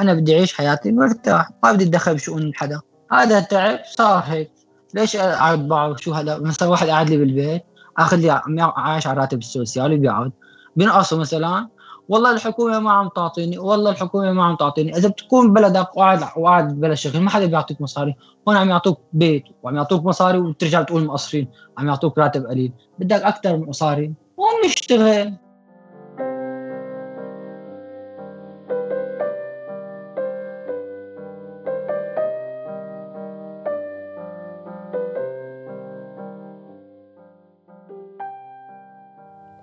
أنا 0.00 0.14
بدي 0.14 0.36
أعيش 0.36 0.54
حياتي 0.54 0.92
مرتاح. 0.92 1.50
ما 1.64 1.72
بدي 1.72 1.84
أتدخل 1.84 2.14
بشؤون 2.14 2.52
حدا. 2.54 2.80
هذا 3.12 3.40
تعب 3.40 3.78
صار 3.96 4.22
هيك. 4.26 4.55
ليش 4.96 5.16
اقعد 5.16 5.68
بعض؟ 5.68 5.98
شو 5.98 6.12
هذا 6.12 6.38
مثلا 6.38 6.68
واحد 6.68 6.88
قاعد 6.88 7.10
لي 7.10 7.16
بالبيت 7.16 7.62
آخذ 7.98 8.16
لي 8.16 8.30
عايش 8.76 9.06
على 9.06 9.20
راتب 9.20 9.38
السوسيالي 9.38 9.96
بيقعد 9.96 10.32
بينقصوا 10.76 11.18
مثلا 11.18 11.68
والله 12.08 12.32
الحكومة 12.32 12.78
ما 12.78 12.92
عم 12.92 13.08
تعطيني 13.08 13.58
والله 13.58 13.90
الحكومة 13.90 14.32
ما 14.32 14.44
عم 14.44 14.56
تعطيني. 14.56 14.96
إذا 14.96 15.08
بتكون 15.08 15.52
بلدك 15.52 15.96
وقاعد 15.96 16.22
وقاعد 16.36 16.80
بلا 16.80 16.94
شغل 16.94 17.20
ما 17.20 17.30
حدا 17.30 17.46
بيعطيك 17.46 17.80
مصاري. 17.80 18.14
هون 18.48 18.56
عم 18.56 18.70
يعطوك 18.70 19.00
بيت 19.12 19.44
وعم 19.62 19.76
يعطوك 19.76 20.04
مصاري 20.04 20.38
وبترجع 20.38 20.82
بتقول 20.82 21.04
مقصرين. 21.04 21.48
عم 21.78 21.88
يعطوك 21.88 22.18
راتب 22.18 22.46
قليل. 22.46 22.72
بدك 22.98 23.22
أكثر 23.22 23.56
من 23.56 23.68
مصاري 23.68 24.12
هون 24.38 24.66
نشتغل 24.66 25.34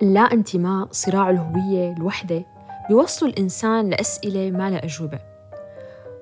لا 0.03 0.21
انتماء 0.21 0.87
صراع 0.91 1.29
الهوية 1.29 1.93
الوحدة 1.93 2.45
بيوصلوا 2.89 3.31
الإنسان 3.31 3.89
لأسئلة 3.89 4.51
ما 4.51 4.69
لها 4.69 4.85
أجوبة 4.85 5.19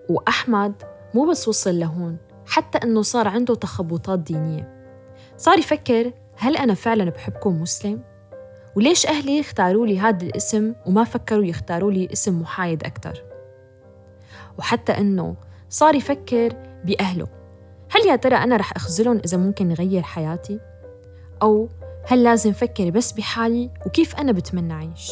وأحمد 0.09 0.73
مو 1.13 1.25
بس 1.29 1.47
وصل 1.47 1.79
لهون 1.79 2.17
حتى 2.45 2.77
إنه 2.77 3.01
صار 3.01 3.27
عنده 3.27 3.55
تخبطات 3.55 4.19
دينية 4.19 4.81
صار 5.37 5.57
يفكر 5.57 6.11
هل 6.35 6.57
أنا 6.57 6.73
فعلا 6.73 7.09
بحبكم 7.09 7.61
مسلم؟ 7.61 8.01
وليش 8.75 9.07
أهلي 9.07 9.39
اختاروا 9.39 9.87
لي 9.87 9.99
هذا 9.99 10.25
الاسم 10.25 10.73
وما 10.85 11.03
فكروا 11.03 11.45
يختاروا 11.45 11.91
لي 11.91 12.09
اسم 12.13 12.41
محايد 12.41 12.83
أكثر؟ 12.83 13.23
وحتى 14.59 14.91
إنه 14.91 15.35
صار 15.69 15.95
يفكر 15.95 16.53
بأهله 16.85 17.27
هل 17.89 18.07
يا 18.07 18.15
ترى 18.15 18.35
أنا 18.35 18.57
رح 18.57 18.71
أخذلهم 18.75 19.21
إذا 19.25 19.37
ممكن 19.37 19.67
نغير 19.67 20.01
حياتي؟ 20.01 20.59
أو 21.41 21.69
هل 22.07 22.23
لازم 22.23 22.53
فكر 22.53 22.89
بس 22.89 23.11
بحالي 23.11 23.69
وكيف 23.85 24.15
أنا 24.15 24.31
بتمنى 24.31 24.73
أعيش؟ 24.73 25.11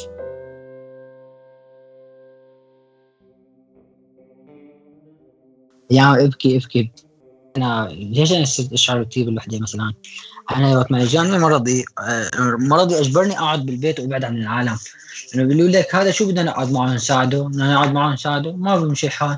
يعني 5.89 6.25
ابكي 6.25 6.58
ابكي. 6.58 6.91
أنا 7.58 7.89
ليش 7.91 8.31
أنا 8.31 8.43
أشعر 8.74 9.03
كثير 9.03 9.25
بالوحدة 9.25 9.60
مثلا؟ 9.60 9.93
أنا 10.55 10.77
وقت 10.77 10.91
ما 10.91 11.03
إجاني 11.03 11.39
مرضي 11.39 11.86
آه، 12.00 12.29
مرضي 12.60 13.00
أجبرني 13.00 13.39
أقعد 13.39 13.65
بالبيت 13.65 14.00
وأبعد 14.00 14.24
عن 14.24 14.38
العالم. 14.38 14.77
إنه 15.36 15.43
بيقولوا 15.43 15.69
لك 15.69 15.96
هذا 15.96 16.12
شو 16.12 16.27
بدنا 16.27 16.43
نقعد 16.43 16.72
معه 16.72 16.93
نساعده؟ 16.93 17.43
بدنا 17.43 17.74
نقعد 17.74 17.91
معه 17.91 18.13
نساعده؟ 18.13 18.51
ما 18.51 18.79
بيمشي 18.79 19.08
الحال. 19.08 19.38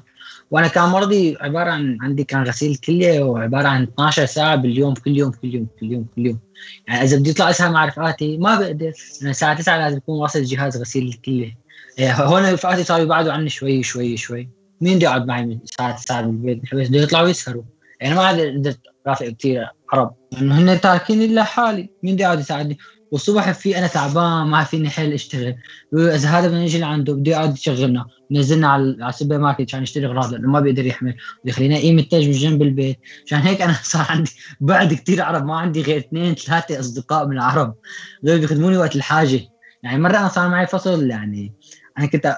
وأنا 0.51 0.67
كان 0.67 0.89
مرضي 0.89 1.37
عبارة 1.41 1.71
عن 1.71 1.97
عندي 2.01 2.23
كان 2.23 2.43
غسيل 2.43 2.75
كلية 2.75 3.19
وعبارة 3.19 3.67
عن 3.67 3.83
12 3.83 4.25
ساعة 4.25 4.55
باليوم 4.55 4.93
كل 4.93 5.17
يوم 5.17 5.31
كل 5.31 5.55
يوم 5.55 5.67
كل 5.79 5.91
يوم 5.91 6.05
كل 6.15 6.25
يوم. 6.25 6.39
يعني 6.87 7.03
إذا 7.03 7.17
بدي 7.17 7.31
اطلع 7.31 7.49
اسهر 7.49 7.71
مع 7.71 7.85
رفقاتي 7.85 8.37
ما 8.37 8.59
بقدر. 8.59 8.93
أنا 9.21 9.29
الساعة 9.29 9.57
9 9.57 9.77
لازم 9.77 9.97
اكون 9.97 10.19
واصل 10.19 10.43
جهاز 10.43 10.77
غسيل 10.77 11.07
الكلية. 11.07 11.57
إيه، 11.99 12.23
هون 12.23 12.53
رفقاتي 12.53 12.83
صاروا 12.83 13.03
يبعدوا 13.03 13.33
عني 13.33 13.49
شوي 13.49 13.83
شوي 13.83 14.17
شوي. 14.17 14.49
مين 14.81 14.97
بده 14.97 15.07
يقعد 15.07 15.27
معي 15.27 15.45
من 15.45 15.59
الساعة 15.63 15.95
9 15.95 16.21
بالبيت؟ 16.21 16.61
بده 16.73 17.01
يطلعوا 17.01 17.27
يسهروا. 17.27 17.63
يعني 18.01 18.15
ما 18.15 18.29
قدرت 18.29 18.79
رافق 19.07 19.27
كثير 19.27 19.67
عالم. 19.93 20.13
لأنه 20.31 20.59
هن 20.59 20.81
تاركيني 20.81 21.27
لحالي 21.27 21.89
مين 22.03 22.15
بده 22.15 22.23
يقعد 22.23 22.39
يساعدني؟ 22.39 22.77
والصبح 23.11 23.51
في 23.51 23.77
أنا 23.77 23.87
تعبان 23.87 24.47
ما 24.47 24.63
فيني 24.63 24.89
حل 24.89 25.13
أشتغل. 25.13 25.55
إذا 25.93 26.29
هذا 26.29 26.47
بدنا 26.47 26.63
نجي 26.63 26.79
لعنده 26.79 27.13
بده 27.13 27.31
يقعد 27.31 27.57
يشغلنا. 27.57 28.05
نزلنا 28.31 28.67
على 28.67 29.09
السوبر 29.09 29.37
ماركت 29.37 29.61
عشان 29.61 29.81
نشتري 29.81 30.05
أغراض 30.05 30.33
لأنه 30.33 30.47
ما 30.47 30.59
بيقدر 30.59 30.85
يحمل. 30.85 31.11
بده 31.11 31.19
يخلينا 31.45 31.77
قيمه 31.77 32.01
تاج 32.01 32.25
من 32.25 32.31
جنب 32.31 32.61
البيت. 32.61 32.99
عشان 33.25 33.39
هيك 33.39 33.61
أنا 33.61 33.73
صار 33.83 34.05
عندي 34.09 34.31
بعد 34.61 34.93
كثير 34.93 35.21
عرب 35.21 35.45
ما 35.45 35.55
عندي 35.57 35.81
غير 35.81 35.97
اثنين 35.97 36.35
ثلاثة 36.35 36.79
أصدقاء 36.79 37.27
من 37.27 37.33
العرب. 37.33 37.75
دول 38.23 38.39
بيخدموني 38.39 38.77
وقت 38.77 38.95
الحاجة. 38.95 39.39
يعني 39.83 39.99
مرة 39.99 40.17
أنا 40.17 40.27
صار 40.27 40.49
معي 40.49 40.67
فصل 40.67 41.09
يعني 41.09 41.53
أنا 41.97 42.05
كنت 42.05 42.37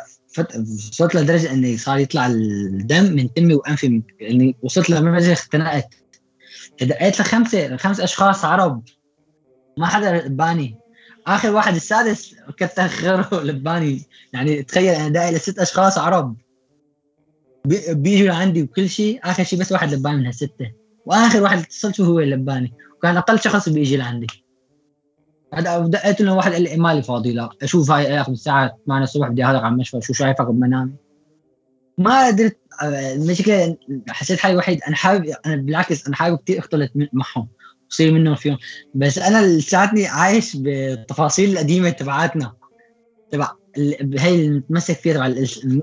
وصلت 0.91 1.15
لدرجة 1.15 1.51
إني 1.51 1.77
صار 1.77 1.97
يطلع 1.97 2.27
الدم 2.27 3.03
من 3.03 3.33
تمي 3.33 3.53
وأنفي 3.53 4.01
يعني 4.19 4.55
وصلت 4.61 4.89
لمرحله 4.89 5.33
اختنقت. 5.33 5.93
دقيت 6.81 7.21
لخمسه 7.21 7.77
خمس 7.77 7.99
أشخاص 7.99 8.45
عرب. 8.45 8.83
ما 9.77 9.85
حدا 9.85 10.27
لباني 10.27 10.77
آخر 11.27 11.55
واحد 11.55 11.75
السادس 11.75 12.35
كتر 12.57 12.87
خيره 12.87 13.29
لباني. 13.43 14.01
يعني 14.33 14.63
تخيل 14.63 14.95
أنا 14.95 15.09
داعي 15.09 15.35
لست 15.35 15.59
أشخاص 15.59 15.97
عرب. 15.97 16.35
بيجوا 17.89 18.27
لعندي 18.27 18.63
وكل 18.63 18.89
شيء 18.89 19.19
آخر 19.23 19.43
شيء 19.43 19.59
بس 19.59 19.71
واحد 19.71 19.93
لباني 19.93 20.17
من 20.17 20.25
هالستة. 20.25 20.71
وآخر 21.05 21.43
واحد 21.43 21.59
اتصلت 21.59 22.01
هو 22.01 22.19
اللباني 22.19 22.73
وكان 22.97 23.17
أقل 23.17 23.39
شخص 23.39 23.69
بيجي 23.69 23.97
لعندي. 23.97 24.27
هذا 25.53 25.79
دقيت 25.79 26.21
له 26.21 26.33
واحد 26.33 26.53
قال 26.53 26.61
لي 26.61 26.77
مالي 26.77 27.03
فاضي 27.03 27.33
لا. 27.33 27.49
أشوف 27.61 27.91
هاي 27.91 28.21
آخر 28.21 28.31
الساعة 28.31 28.77
8 28.87 29.03
الصبح 29.03 29.27
بدي 29.27 29.45
اهرب 29.45 29.63
على 29.63 29.73
المشفى 29.73 30.01
شو 30.01 30.13
شايفك 30.13 30.45
بمنامي؟ 30.45 30.93
ما 31.97 32.27
قدرت 32.27 32.57
المشكلة 32.83 33.77
حسيت 34.09 34.39
حالي 34.39 34.57
وحيد. 34.57 34.79
أنا 34.87 34.95
حابب 34.95 35.33
أنا 35.45 35.55
بالعكس 35.55 36.07
أنا 36.07 36.15
حابب 36.15 36.37
كثير 36.37 36.59
أختلط 36.59 36.91
معهم. 37.13 37.47
وصير 37.93 38.11
منهم 38.11 38.35
فيهم 38.35 38.57
بس 38.95 39.17
أنا 39.17 39.57
لساتني 39.57 40.07
عايش 40.07 40.55
بالتفاصيل 40.55 41.51
القديمة 41.51 41.89
تبعاتنا. 41.89 42.53
تبع 43.31 43.51
هي 44.17 44.35
اللي 44.35 44.49
متمسك 44.49 44.95
فيها 44.95 45.13
تبع 45.13 45.27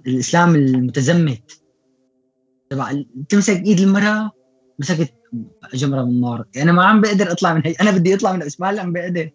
الإسلام 0.06 0.54
المتزمت. 0.54 1.62
تبع 2.70 2.92
تمسك 3.28 3.62
إيد 3.66 3.80
المرأة 3.80 4.30
مسكت 4.78 5.14
جمرة 5.74 6.02
من 6.02 6.10
النار. 6.10 6.44
أنا 6.56 6.72
ما 6.72 6.84
عم 6.84 7.00
بقدر 7.00 7.32
أطلع 7.32 7.54
من 7.54 7.62
هي. 7.64 7.72
أنا 7.80 7.90
بدي 7.90 8.14
أطلع 8.14 8.32
من 8.32 8.38
بس 8.38 8.60
ما 8.60 8.80
عم 8.80 8.92
بقدر. 8.92 9.30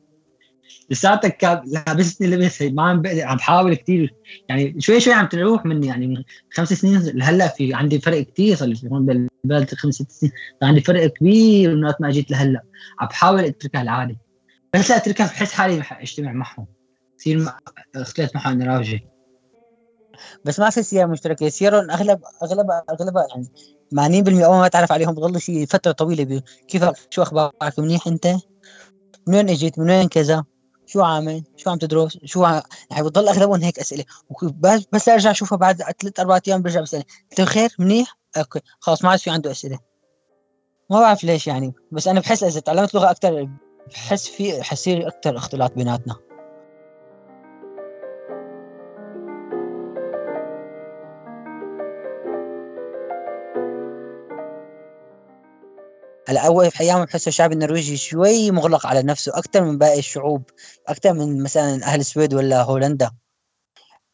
لساتك 0.89 1.61
لابسني 1.65 2.27
لبس 2.27 2.61
ما 2.61 2.83
عم 2.83 3.01
بقدر. 3.01 3.21
عم 3.21 3.37
بحاول 3.37 3.73
كثير 3.73 4.13
يعني 4.49 4.75
شوي 4.79 4.99
شوي 4.99 5.13
عم 5.13 5.25
تروح 5.25 5.65
مني. 5.65 5.87
يعني 5.87 6.07
من 6.07 6.23
خمس 6.53 6.73
سنين 6.73 7.01
لهلا 7.01 7.47
في 7.47 7.73
عندي 7.73 7.99
فرق 7.99 8.21
كثير 8.21 8.55
صار 8.55 8.67
لي 8.67 8.89
هون 8.91 9.27
بالبلد 9.47 9.75
خمس 9.75 9.93
ست 9.95 10.11
سنين 10.11 10.31
عندي 10.63 10.81
فرق 10.81 11.05
كبير 11.05 11.75
من 11.75 11.85
وقت 11.85 12.01
ما 12.01 12.09
جيت 12.09 12.31
لهلأ 12.31 12.63
عم 12.99 13.07
بحاول 13.07 13.45
اترك 13.45 13.75
هالعاده 13.75 14.17
بس 14.73 14.91
أتركها 14.91 15.27
بحس 15.27 15.53
حالي 15.53 15.83
أجتمع 15.91 16.31
معهم 16.31 16.67
صير 17.17 17.45
اختلط 17.95 18.35
معهم 18.35 18.61
راجع 18.61 18.99
بس 20.45 20.59
ما 20.59 20.69
في 20.69 20.83
سيارة 20.83 21.07
مشتركة 21.07 21.49
سيارة 21.49 21.93
أغلب 21.93 22.19
أغلب 22.43 22.67
أغلب 22.89 23.15
يعني 23.91 24.23
80% 24.23 24.45
أول 24.45 24.57
ما 24.57 24.67
تعرف 24.67 24.91
عليهم 24.91 25.15
بضلوا 25.15 25.39
شيء 25.39 25.65
فترة 25.65 25.91
طويلة 25.91 26.41
كيفك 26.67 26.93
شو 27.09 27.21
أخبارك 27.21 27.79
منيح 27.79 28.07
أنت؟ 28.07 28.27
من 29.27 29.35
وين 29.35 29.49
إجيت؟ 29.49 29.79
من 29.79 29.89
وين 29.89 30.07
كذا؟ 30.07 30.43
شو 30.85 31.01
عامل؟ 31.01 31.43
شو 31.55 31.69
عم 31.69 31.77
تدرس؟ 31.77 32.17
شو 32.25 32.43
عم... 32.43 32.61
يعني 32.91 33.03
بضل 33.03 33.27
أغلبهم 33.27 33.61
هيك 33.61 33.79
أسئلة 33.79 34.05
بس 34.59 34.83
بس 34.93 35.09
أرجع 35.09 35.31
أشوفها 35.31 35.57
بعد 35.57 35.81
ثلاث 36.01 36.19
أربع 36.19 36.39
أيام 36.47 36.61
برجع 36.61 36.81
بسأل 36.81 37.03
أنت 37.31 37.41
بخير؟ 37.41 37.69
منيح؟ 37.79 38.17
أوكي. 38.37 38.61
خلاص 38.79 39.03
ما 39.03 39.09
عاد 39.09 39.19
في 39.19 39.29
عنده 39.29 39.51
أسئلة. 39.51 39.79
ما 40.89 40.99
بعرف 40.99 41.23
ليش 41.23 41.47
يعني 41.47 41.73
بس 41.91 42.07
أنا 42.07 42.19
بحس 42.19 42.43
إذا 42.43 42.59
تعلمت 42.59 42.95
لغة 42.95 43.11
أكثر 43.11 43.49
بحس 43.91 44.27
في 44.27 44.63
حصير 44.63 45.07
أكثر 45.07 45.37
اختلاط 45.37 45.73
بيناتنا. 45.73 46.15
هلا 56.27 56.47
أول 56.47 56.69
أيام 56.81 57.05
بحس 57.05 57.27
الشعب 57.27 57.51
النرويجي 57.51 57.97
شوي 57.97 58.51
مغلق 58.51 58.87
على 58.87 59.03
نفسه 59.03 59.37
أكثر 59.37 59.63
من 59.63 59.77
باقي 59.77 59.99
الشعوب 59.99 60.43
أكثر 60.87 61.13
من 61.13 61.43
مثلا 61.43 61.83
أهل 61.83 61.99
السويد 61.99 62.33
ولا 62.33 62.61
هولندا. 62.61 63.11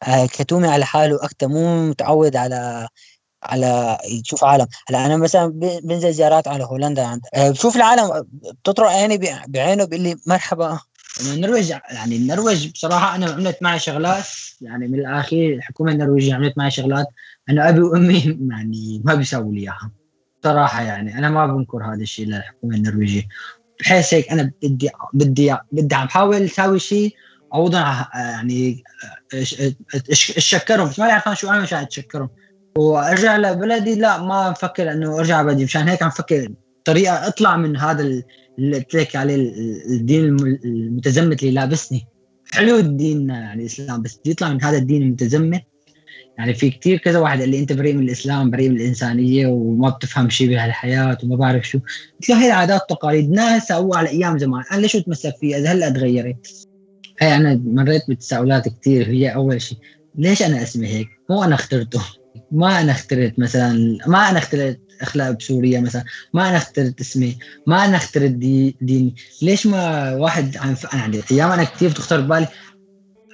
آه 0.02 0.26
كتومي 0.26 0.68
على 0.68 0.84
حاله 0.84 1.24
أكثر 1.24 1.48
مو 1.48 1.88
متعود 1.88 2.36
على 2.36 2.88
على 3.42 3.98
يشوف 4.10 4.44
عالم. 4.44 4.66
هلا 4.88 5.06
أنا 5.06 5.16
مثلا 5.16 5.52
بنزل 5.84 6.12
زيارات 6.12 6.48
على 6.48 6.64
هولندا. 6.64 7.06
عند 7.06 7.20
آه 7.34 7.50
بشوف 7.50 7.76
العالم 7.76 8.26
بتطرق 8.32 8.88
عيني 8.90 9.20
بعينه 9.48 9.84
بيقول 9.84 10.04
لي 10.04 10.16
مرحبا. 10.26 10.78
النرويج 11.20 11.70
يعني 11.70 12.16
النرويج 12.16 12.70
بصراحة 12.72 13.16
أنا 13.16 13.26
عملت 13.26 13.62
معي 13.62 13.78
شغلات 13.78 14.24
يعني 14.60 14.88
من 14.88 14.98
الاخير 14.98 15.54
الحكومة 15.54 15.92
النرويجية 15.92 16.34
عملت 16.34 16.58
معي 16.58 16.70
شغلات 16.70 17.06
أنا 17.50 17.68
أبي 17.68 17.80
وأمي 17.80 18.38
يعني 18.50 19.02
ما 19.04 19.14
بيساووا 19.14 19.52
لي 19.52 19.60
إياها. 19.60 19.90
صراحة 20.44 20.82
يعني 20.82 21.18
أنا 21.18 21.30
ما 21.30 21.46
بنكر 21.46 21.84
هذا 21.84 22.02
الشيء 22.02 22.26
للحكومة 22.26 22.76
النرويجية. 22.76 23.28
بحيث 23.80 24.14
هيك 24.14 24.30
أنا 24.30 24.52
بدي 24.62 24.90
بدي 25.14 25.56
بدي 25.72 25.94
عم 25.94 26.08
حاول 26.08 26.42
أسوي 26.42 26.78
شيء. 26.78 27.14
عوضا 27.52 28.06
يعني 28.14 28.82
إتشكرهم. 30.00 30.88
بس 30.88 30.98
ما 30.98 31.08
يعرفون 31.08 31.34
شو 31.34 31.50
أنا 31.50 31.60
مشان 31.60 31.78
أتشكرهم. 31.78 32.30
وارجع 32.78 33.36
لبلدي 33.36 33.94
لا 33.94 34.22
ما 34.22 34.50
بفكر 34.50 34.92
إنه 34.92 35.18
أرجع 35.18 35.42
بلدي 35.42 35.64
مشان 35.64 35.88
هيك 35.88 36.02
عم 36.02 36.10
فكر. 36.10 36.52
طريقة 36.84 37.28
أطلع 37.28 37.56
من 37.56 37.76
هذا 37.76 38.22
اللي 38.58 38.76
قلت 38.76 38.94
لك 38.94 39.16
عليه 39.16 39.52
الدين 39.90 40.24
المتزمت 40.64 41.42
اللي 41.42 41.54
لابسني. 41.54 42.06
حلو 42.52 42.76
الدين 42.76 43.30
يعني 43.30 43.60
الإسلام 43.62 44.02
بس 44.02 44.18
بدي 44.18 44.30
يطلع 44.30 44.52
من 44.52 44.64
هذا 44.64 44.76
الدين 44.76 45.02
المتزمت. 45.02 45.62
يعني 46.38 46.54
في 46.54 46.70
كثير 46.70 46.98
كذا 46.98 47.18
واحد 47.18 47.40
اللي 47.40 47.58
أنت 47.58 47.72
بريء 47.72 47.94
من 47.94 48.02
الإسلام 48.02 48.50
بريء 48.50 48.68
من 48.68 48.76
الإنسانية 48.76 49.46
وما 49.46 49.88
بتفهم 49.88 50.30
شيء 50.30 50.48
بهالحياة 50.48 51.18
وما 51.24 51.36
بعرف 51.36 51.68
شو. 51.68 51.78
قلت 52.20 52.28
له 52.28 52.42
هي 52.42 52.46
العادات 52.46 52.80
والتقاليد. 52.80 53.30
ناس 53.30 53.68
سووها 53.68 53.98
على 53.98 54.08
أيام 54.08 54.38
زمان. 54.38 54.62
أنا 54.72 54.80
ليش 54.80 54.96
اتمسك 54.96 55.36
فيها؟ 55.40 55.58
إذا 55.58 55.72
هلأ 55.72 55.90
تغيرت. 55.90 56.68
هي 57.20 57.36
أنا 57.36 57.62
مريت 57.64 58.02
بتساؤلات 58.08 58.68
كثير 58.68 59.08
هي 59.08 59.34
أول 59.34 59.62
شيء 59.62 59.78
ليش 60.18 60.42
أنا 60.42 60.62
اسمي 60.62 60.86
هيك؟ 60.86 61.08
مو 61.30 61.44
أنا 61.44 61.54
اخترته. 61.54 62.02
ما 62.52 62.80
أنا 62.80 62.92
اخترت 62.92 63.38
مثلا 63.38 63.98
ما 64.06 64.30
أنا 64.30 64.38
اخترت 64.38 64.80
أخلاق 65.00 65.30
بسوريا 65.30 65.80
مثلا 65.80 66.04
ما 66.34 66.48
أنا 66.48 66.56
اخترت 66.56 67.00
اسمي 67.00 67.38
ما 67.66 67.84
أنا 67.84 67.96
اخترت 67.96 68.30
دي 68.30 68.76
ديني. 68.80 69.14
ليش 69.42 69.66
ما 69.66 70.12
واحد 70.14 70.56
عم 70.56 70.74
يعني 70.92 71.20
أيام 71.30 71.50
أنا 71.50 71.64
كثير 71.64 71.90
بتخطر 71.90 72.20
ببالي. 72.20 72.48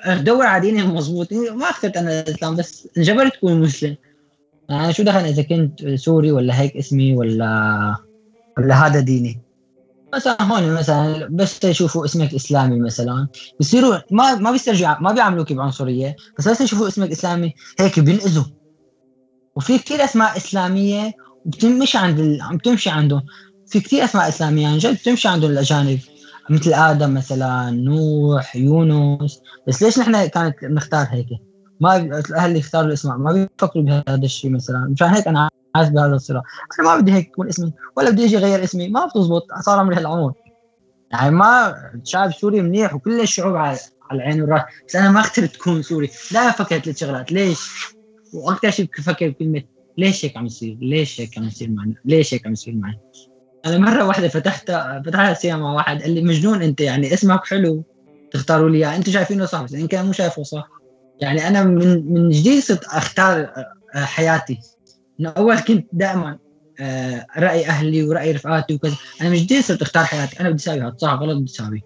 ادور 0.05 0.47
على 0.47 0.61
ديني 0.61 0.83
مضبوط 0.83 1.33
ما 1.33 1.71
اخترت 1.71 1.97
أنا 1.97 2.21
الإسلام 2.21 2.57
بس 2.57 2.89
انجبرت 2.97 3.35
تكون 3.35 3.61
مسلم. 3.61 3.97
أنا 4.71 4.93
شو 4.93 5.03
دخل 5.03 5.19
إذا 5.19 5.43
كنت 5.43 5.95
سوري 5.95 6.33
ولا 6.33 6.61
هيك 6.61 6.77
اسمي 6.77 7.17
ولا 7.17 7.97
ولا 8.59 8.87
هذا 8.87 9.01
ديني؟ 9.01 9.41
مثلا 10.15 10.43
هون 10.43 10.75
مثلا 10.75 11.29
بس 11.31 11.65
يشوفوا 11.65 12.05
اسمك 12.05 12.35
إسلامي 12.35 12.81
مثلا. 12.81 13.29
بصيروا 13.61 13.99
ما 14.11 14.35
ما 14.35 14.51
بيسترجعوا 14.53 15.03
ما 15.03 15.13
بيعاملوك 15.13 15.53
بعنصرية. 15.53 16.17
بس 16.39 16.49
بس 16.49 16.61
يشوفوا 16.61 16.89
اسمك 16.89 17.11
إسلامي 17.11 17.55
هيك 17.79 18.01
بينقذوا 18.01 18.45
وفي 19.59 19.79
كثير 19.79 20.05
أسماء 20.05 20.37
إسلامية 20.37 21.13
بتمشي 21.47 21.99
عند 21.99 22.19
ال... 22.19 22.43
عم 22.43 22.59
تمشي 22.59 22.91
عندهم. 22.91 23.23
في 23.67 23.81
كثير 23.81 24.05
أسماء 24.05 24.29
إسلامية 24.29 24.69
عن 24.69 24.79
جد 24.79 24.95
بتمشي 24.95 25.29
عندهم 25.29 25.51
الاجانب 25.51 25.99
مثل 26.51 26.73
آدم 26.73 27.15
مثلا 27.15 27.71
نوح 27.71 28.57
يونس. 28.57 29.41
بس 29.69 29.83
ليش 29.83 29.99
نحن 29.99 30.27
كانت 30.27 30.55
نختار 30.63 31.07
هيك؟ 31.11 31.27
ما 31.81 31.97
الأهل 31.97 32.57
يختاروا 32.57 32.89
الأسماء 32.89 33.17
ما 33.17 33.33
بيفكروا 33.33 33.85
بهذا 33.85 34.25
الشيء 34.25 34.51
مثلا. 34.51 34.89
مشان 34.91 35.09
هيك 35.09 35.29
أنا 35.29 35.49
عايز 35.75 35.89
بهذا 35.89 36.15
الصراع. 36.15 36.43
أنا 36.81 36.89
ما 36.89 37.01
بدي 37.01 37.13
هيك 37.13 37.27
يكون 37.27 37.49
اسمي 37.49 37.73
ولا 37.97 38.11
بدي 38.11 38.25
أجي 38.25 38.37
اغير 38.37 38.65
اسمي. 38.65 38.89
ما 38.89 39.07
بتزبط. 39.07 39.47
صار 39.61 39.79
عمري 39.79 39.97
هالعمر. 39.97 40.33
يعني 41.13 41.31
ما 41.31 41.75
شعب 42.05 42.33
سوري 42.33 42.63
منيح 42.63 42.95
وكل 42.95 43.21
الشعوب 43.21 43.57
على 43.57 43.79
العين 44.13 44.41
والراس. 44.41 44.63
بس 44.89 44.97
أنا 44.97 45.11
ما 45.11 45.21
اخترت 45.21 45.55
تكون 45.55 45.83
سوري. 45.83 46.11
لا 46.33 46.51
فكرت 46.51 46.85
ثلاث 46.85 46.99
شغلات 46.99 47.33
ليش؟ 47.33 47.98
وأكثر 48.33 48.71
شيء 48.71 48.87
بفكر 48.99 49.29
بكلمة 49.29 49.63
ليش 49.99 50.25
هيك 50.25 50.37
عم 50.37 50.47
يصير؟ 50.47 50.77
ليش 50.81 51.21
هيك 51.21 51.39
عم 51.39 51.45
يصير 51.45 51.71
معنا؟ 51.71 51.95
ليش 52.05 52.35
هيك 52.35 52.47
عم 52.47 52.53
يصير 52.53 52.75
معي؟ 52.75 52.99
أنا 53.67 53.79
مرة 53.79 54.05
واحدة 54.05 54.29
فتحت 54.29 54.71
فتحت 55.07 55.41
سيما 55.41 55.59
مع 55.59 55.73
واحد 55.73 56.03
قال 56.03 56.15
لي 56.15 56.23
مجنون 56.23 56.63
أنت 56.63 56.81
يعني 56.81 57.15
اسمك 57.15 57.47
حلو 57.47 57.85
تختاروا 58.31 58.71
لي 58.71 58.79
إياه 58.79 58.97
أنتم 58.97 59.13
شايفينه 59.13 59.47
صح 59.47 59.63
بس 59.63 59.75
إن 59.75 59.87
كان 59.87 60.07
مو 60.07 60.13
شايفه 60.13 60.43
صح 60.43 60.71
يعني 61.21 61.49
أنا 61.49 61.65
من 61.65 62.13
من 62.13 62.31
جديد 62.31 62.63
صرت 62.63 62.85
أختار 62.85 63.41
آه، 63.95 64.05
حياتي 64.05 64.61
من 65.19 65.27
أول 65.27 65.61
كنت 65.61 65.89
دائما 65.93 66.39
آه، 66.81 67.27
رأي 67.37 67.67
أهلي 67.67 68.03
ورأي 68.03 68.33
رفقاتي 68.33 68.75
وكذا 68.75 68.97
أنا 69.21 69.29
من 69.31 69.37
جديد 69.37 69.63
صرت 69.63 69.83
أختار 69.83 70.05
حياتي 70.05 70.41
أنا 70.41 70.51
بدي 70.51 70.59
أسوي 70.63 70.81
هذا 70.81 70.97
صح 70.99 71.13
غلط 71.13 71.37
بدي 71.37 71.51
أسوي 71.51 71.85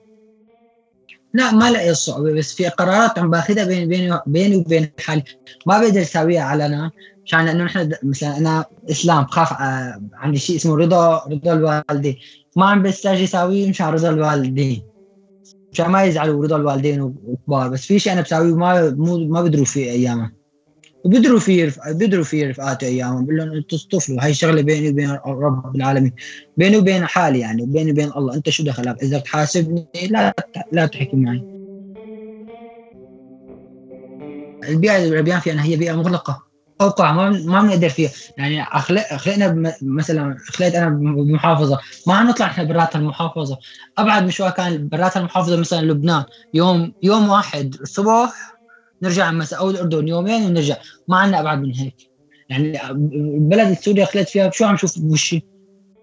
لا 1.35 1.53
ما 1.53 1.71
لقي 1.71 1.90
الصعوبه 1.90 2.33
بس 2.33 2.55
في 2.55 2.68
قرارات 2.68 3.18
عم 3.18 3.31
باخذها 3.31 3.64
بيني 3.64 3.87
بيني 3.87 4.21
بيني 4.27 4.57
وبين 4.57 4.92
حالي 5.01 5.23
ما 5.66 5.81
بقدر 5.81 6.03
اسويها 6.03 6.42
علنا 6.42 6.90
مشان 7.25 7.49
إنه 7.49 7.64
نحن 7.64 7.92
مثلا 8.03 8.37
أنا 8.38 8.64
إسلام 8.90 9.25
بخاف 9.25 9.53
آه، 9.53 10.03
عندي 10.14 10.38
شيء 10.38 10.57
اسمه 10.57 10.77
رضا 10.77 11.25
رضا 11.27 11.53
الوالدين. 11.53 12.18
ما 12.57 12.66
عم 12.66 12.83
بستاجي 12.83 13.25
اسويه 13.25 13.68
مشان 13.68 13.87
رضا 13.87 14.09
الوالدين. 14.09 14.83
مشان 15.73 15.87
ما 15.90 16.05
يزعلوا 16.05 16.45
رضا 16.45 16.57
الوالدين 16.57 17.01
وكبار 17.01 17.68
بس 17.68 17.87
في 17.87 17.99
شيء 17.99 18.12
أنا 18.12 18.21
بسويه 18.21 18.55
ما 18.55 18.90
ما 19.29 19.42
بدروا 19.42 19.64
فيه 19.64 19.90
ايامها 19.90 20.33
وبدروا 21.04 21.38
فيه 21.40 21.72
بدروا 21.88 22.24
فيه 22.24 22.48
رفقاته 22.48 22.86
أيامهم 22.86 23.24
بقول 23.24 23.36
لهم 23.36 23.52
أنتم 23.52 23.76
طفلوا. 23.92 24.24
هاي 24.24 24.34
شغلة 24.34 24.62
بيني 24.62 24.88
وبين 24.90 25.18
رب 25.26 25.76
العالمين. 25.76 26.14
بيني 26.56 26.76
وبين 26.76 27.06
حالي 27.06 27.38
يعني 27.40 27.62
وبيني 27.62 27.90
وبين 27.90 28.12
الله. 28.16 28.34
أنت 28.34 28.50
شو 28.50 28.64
دخلك؟ 28.64 29.02
إذا 29.02 29.18
تحاسبني 29.18 29.88
لا 30.10 30.34
لا 30.72 30.86
تحكي 30.86 31.16
معي. 31.16 31.42
البيئة 34.68 34.96
اللي 34.96 35.08
العبيان 35.08 35.40
فيها 35.40 35.62
هي 35.62 35.76
بيئة 35.76 35.92
مغلقة. 35.92 36.42
أوقع 36.80 37.12
ما 37.12 37.30
ما 37.30 37.62
بنقدر 37.62 37.88
فيها. 37.88 38.10
يعني 38.36 38.62
اخلق 38.62 39.14
خلقنا 39.16 39.74
مثلا 39.82 40.36
خلقت 40.38 40.74
أنا 40.74 40.88
بمحافظة. 40.88 41.78
ما 42.06 42.22
نطلع 42.22 42.46
إحنا 42.46 42.64
برات 42.64 42.96
المحافظة. 42.96 43.58
أبعد 43.98 44.24
مشوار 44.24 44.50
كان 44.50 44.88
برات 44.88 45.16
المحافظة 45.16 45.56
مثلا 45.56 45.80
لبنان. 45.80 46.24
يوم 46.54 46.92
يوم 47.02 47.28
واحد 47.28 47.76
الصبح 47.80 48.62
نرجع 49.02 49.30
مثلا 49.30 49.58
أو 49.58 49.70
الأردن 49.70 50.08
يومين 50.08 50.42
ونرجع. 50.42 50.76
ما 51.08 51.16
عندنا 51.16 51.40
ابعد 51.40 51.62
من 51.62 51.74
هيك. 51.74 51.94
يعني 52.48 52.88
البلد 53.36 53.68
السوري 53.68 54.06
خليت 54.06 54.28
فيها 54.28 54.50
شو 54.50 54.64
عم 54.64 54.76
شوف 54.76 54.98
بوشي؟ 54.98 55.42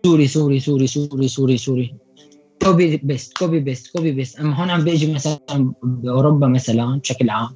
سوري 0.05 0.27
سوري 0.27 0.59
سوري 0.59 0.87
سوري 0.87 1.27
سوري 1.27 1.57
سوري. 1.57 1.95
copy 2.63 2.97
paste 2.97 3.37
copy 3.37 3.59
paste 3.59 3.87
copy 3.93 4.11
paste 4.11 4.39
أما 4.39 4.55
هون 4.55 4.69
عم 4.69 4.83
بيجي 4.83 5.13
مثلا 5.13 5.39
بأوروبا 5.83 6.47
مثلا 6.47 6.99
بشكل 6.99 7.29
عام 7.29 7.49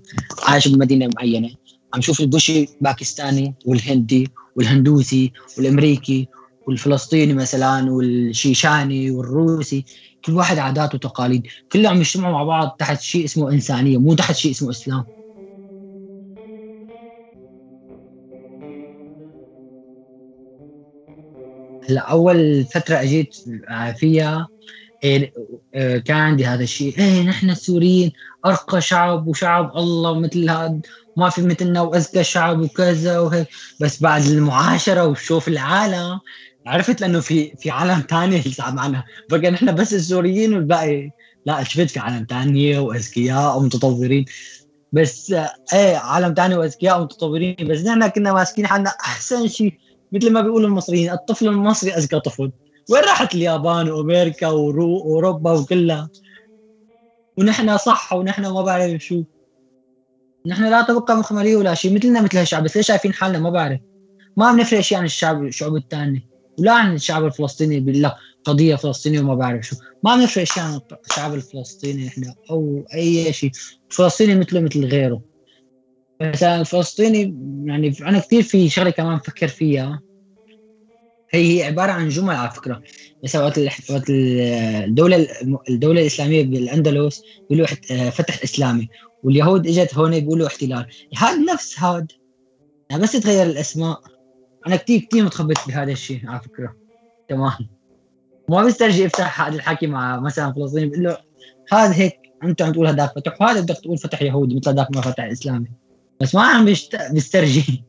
عايش 0.48 0.68
بمدينة 0.68 1.10
معينة 1.16 1.50
عم 1.94 2.02
شوف 2.02 2.20
البوشي 2.20 2.66
باكستاني 2.82 3.56
والهندي 3.66 4.28
والهندوسي 4.56 5.32
والأمريكي 5.58 6.28
والفلسطيني 6.68 7.34
مثلا 7.34 7.92
والشيشاني 7.92 9.12
والروسي. 9.12 9.86
كل 10.26 10.34
واحد 10.34 10.58
عادات 10.58 10.96
وتقاليد. 10.96 11.48
كلهم 11.72 11.98
يجتمعوا 11.98 12.34
مع 12.34 12.44
بعض 12.44 12.76
تحت 12.80 13.02
شيء 13.02 13.26
اسمه 13.26 13.52
إنسانية 13.52 13.98
مو 13.98 14.14
تحت 14.14 14.36
شيء 14.36 14.52
اسمه 14.52 14.70
إسلام. 14.70 15.06
هلا 21.90 22.02
اول 22.02 22.66
فترة 22.66 22.96
أجيت 22.96 23.36
فيها 23.98 24.48
إيه 25.04 25.34
كان 26.00 26.18
عندي 26.18 26.46
هذا 26.46 26.64
الشيء. 26.64 27.00
إيه 27.00 27.22
نحن 27.22 27.50
السوريين 27.50 28.12
أرقى 28.46 28.82
شعب 28.82 29.28
وشعب 29.28 29.78
الله 29.78 30.20
مثل 30.20 30.50
هذا 30.50 30.80
ما 31.18 31.30
في 31.30 31.42
مثلنا 31.42 31.82
واذكى 31.82 32.24
شعب 32.24 32.62
وكذا 32.62 33.20
وهيك. 33.20 33.48
بس 33.80 34.02
بعد 34.02 34.26
المعاشرة 34.26 35.08
وشوف 35.08 35.48
العالم 35.48 36.20
عرفت 36.68 37.02
لأنه 37.02 37.20
في 37.20 37.54
في 37.60 37.72
عالم 37.72 38.04
ثاني 38.10 38.42
صعب 38.42 38.80
عنها 38.80 39.06
بقى 39.30 39.52
نحن 39.52 39.76
بس 39.76 39.94
السوريين 39.94 40.54
والباقي. 40.54 41.10
لا 41.46 41.64
شفت 41.64 41.90
في 41.90 42.00
عالم 42.00 42.26
ثانية 42.30 42.80
واذكياء 42.80 43.58
ومتطورين. 43.58 44.26
بس 44.92 45.36
إيه 45.74 45.98
عالم 45.98 46.34
ثاني 46.34 46.56
واذكياء 46.56 47.02
ومتطورين. 47.02 47.56
بس 47.62 47.80
نحن 47.86 48.08
كنا 48.08 48.34
ماسكين 48.34 48.68
حالنا 48.68 48.90
أحسن 48.90 49.48
شيء. 49.48 49.74
مثل 50.14 50.32
ما 50.32 50.42
بيقولوا 50.42 50.68
المصريين 50.68 51.12
الطفل 51.12 51.48
المصري 51.48 51.94
اذكى 51.94 52.20
طفل. 52.20 52.52
وين 52.90 53.04
راحت 53.04 53.36
اليابان 53.36 53.90
وأمريكا 53.90 54.48
وأوروبا 54.48 55.52
وكلها؟ 55.52 56.10
ونحن 57.38 57.78
صح 57.78 58.14
ونحن 58.14 58.42
ما 58.42 58.62
بعرف 58.62 59.02
شو. 59.02 59.24
نحن 60.46 60.64
لا 60.64 60.82
تبقى 60.82 61.18
مخملية 61.18 61.56
ولا 61.56 61.74
شيء 61.74 61.96
مثلنا 61.96 62.22
مثل 62.22 62.38
هالشعب 62.38 62.64
بس 62.64 62.78
ليش 62.78 62.88
شايفين 62.88 63.14
حالنا؟ 63.14 63.40
ما 63.40 63.50
بعرف. 63.50 63.80
ما 64.38 64.52
بنفرق 64.52 64.80
شيء 64.80 64.98
عن 64.98 65.06
الشعب 65.06 65.44
الشعوب 65.44 65.76
الثانية 65.76 66.28
ولا 66.60 66.74
عن 66.74 66.96
الشعب 66.96 67.26
الفلسطيني 67.26 67.80
بيقول 67.80 68.04
لك 68.04 68.14
قضية 68.44 68.76
فلسطينية 68.76 69.20
وما 69.20 69.36
بعرف 69.36 69.66
شو. 69.66 69.76
ما 70.04 70.16
بنفرق 70.16 70.44
شيء 70.44 70.64
عن 70.64 70.80
الشعب 71.10 71.34
الفلسطيني 71.34 72.06
نحن 72.06 72.34
أو 72.50 72.86
أي 72.94 73.34
شيء. 73.34 73.52
الفلسطيني 73.92 74.36
مثله 74.36 74.60
مثل 74.60 74.86
غيره. 74.86 75.22
مثلا 76.24 76.62
الفلسطيني 76.62 77.36
يعني 77.66 77.96
أنا 78.02 78.20
كثير 78.20 78.44
في 78.44 78.70
شغلة 78.70 78.90
كمان 78.90 79.18
بفكر 79.18 79.48
فيها. 79.48 80.02
هي 81.32 81.60
هي 81.60 81.64
عبارة 81.64 81.92
عن 81.92 82.10
جمل 82.10 82.36
على 82.36 82.52
فكرة. 82.52 82.82
بس 83.24 83.36
وقت 83.36 83.60
وقت 83.90 84.10
الدولة 84.10 85.28
الدولة 85.70 86.02
الإسلامية 86.02 86.44
بالأندلس 86.44 87.24
بيقولوا 87.50 87.68
فتح 88.10 88.44
إسلامي 88.44 88.90
واليهود 89.24 89.68
إجت 89.68 89.96
هون 89.96 90.20
بيقولوا 90.20 90.48
احتلال. 90.48 90.86
هذا 91.18 91.54
نفس 91.54 91.80
هذا 91.80 92.08
يعني 92.90 93.04
بس 93.04 93.12
تغير 93.12 93.44
الأسماء. 93.44 94.02
أنا 94.68 94.76
كثير 94.76 95.00
كثير 95.00 95.26
متخبط 95.26 95.58
بهذا 95.68 95.92
الشيء 95.92 96.22
على 96.28 96.42
فكرة. 96.42 96.76
تمام. 97.30 97.52
ما 98.50 98.64
بسترجي 98.64 99.06
افتح 99.06 99.42
هذا 99.42 99.56
الحكي 99.56 99.88
مع 99.88 100.20
مثلا 100.20 100.54
فلسطيني 100.54 100.88
بقول 100.88 101.04
له 101.04 101.18
هذا 101.72 101.94
هيك 101.94 102.20
أنت 102.44 102.62
عم 102.62 102.72
تقول 102.72 102.88
هذاك 102.88 103.16
فتح 103.16 103.42
وهذا 103.42 103.62
بدك 103.62 103.78
تقول 103.78 103.98
فتح 103.98 104.22
يهودي 104.22 104.56
مثل 104.56 104.70
هذاك 104.70 104.96
ما 104.96 105.02
فتح 105.02 105.24
إسلامي. 105.24 105.83
بس 106.22 106.36
ما 106.36 106.42
عم 106.44 106.66
بيسترجي. 107.12 107.84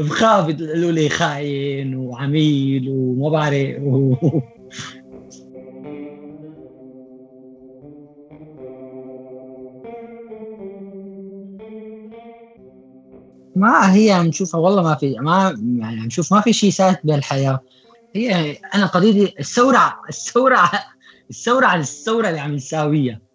بخاف 0.00 0.48
يقولوا 0.48 0.92
لي 0.92 1.08
خاين 1.08 1.96
وعميل 1.96 2.88
وما 2.88 3.28
بعرف. 3.28 3.82
و... 3.82 4.14
ما 13.56 13.94
هي 13.94 14.10
عم 14.10 14.26
نشوفها 14.26 14.60
والله 14.60 14.82
ما 14.82 14.94
في 14.94 15.14
ما 15.18 15.56
يعني 15.78 16.00
عم 16.00 16.06
نشوف 16.06 16.32
ما 16.32 16.40
في 16.40 16.52
شيء 16.52 16.70
ثابت 16.70 17.00
بالحياة 17.04 17.60
هي 18.14 18.52
أنا 18.74 18.86
قضيتي 18.86 19.34
الثوره 19.40 20.00
الثوره 20.08 20.70
الثورة 21.30 21.66
على 21.66 21.80
الثورة 21.80 22.28
اللي 22.28 22.40
عم 22.40 22.54
نساويها. 22.54 23.25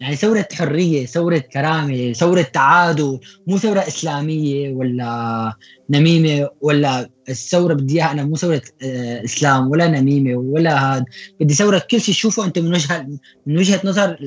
يعني 0.00 0.16
ثورة 0.16 0.48
حرية 0.52 1.06
ثورة 1.06 1.38
كرامة 1.38 2.12
ثورة 2.12 2.42
تعادل 2.42 3.20
مو 3.46 3.58
ثورة 3.58 3.80
إسلامية 3.80 4.72
ولا 4.72 5.52
نميمة 5.90 6.48
ولا 6.60 7.10
الثورة 7.28 7.74
بدي 7.74 7.94
إياها 7.94 8.12
أنا 8.12 8.24
مو 8.24 8.36
ثورة 8.36 8.62
آه، 8.82 9.24
إسلام 9.24 9.70
ولا 9.70 9.88
نميمة 9.88 10.34
ولا 10.34 10.96
هاد. 10.96 11.04
بدي 11.40 11.54
ثورة 11.54 11.78
كل 11.90 12.00
شيء 12.00 12.14
تشوفه 12.14 12.44
أنت 12.44 12.58
من 12.58 12.74
وجهة 12.74 13.06
من 13.46 13.58
وجهة 13.58 13.80
نظر 13.84 14.18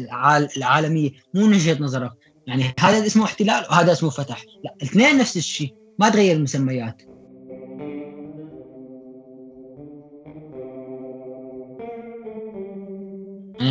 العالمية 0.57 1.11
مو 1.33 1.45
من 1.45 1.53
وجهة 1.53 1.77
نظرك. 1.79 2.11
يعني 2.47 2.73
هذا 2.79 3.05
اسمه 3.05 3.25
احتلال 3.25 3.65
وهذا 3.69 3.91
اسمه 3.91 4.09
فتح. 4.09 4.43
لا 4.63 4.75
الاثنين 4.81 5.17
نفس 5.17 5.37
الشيء 5.37 5.73
ما 5.99 6.09
تغير 6.09 6.35
المسميات. 6.35 7.10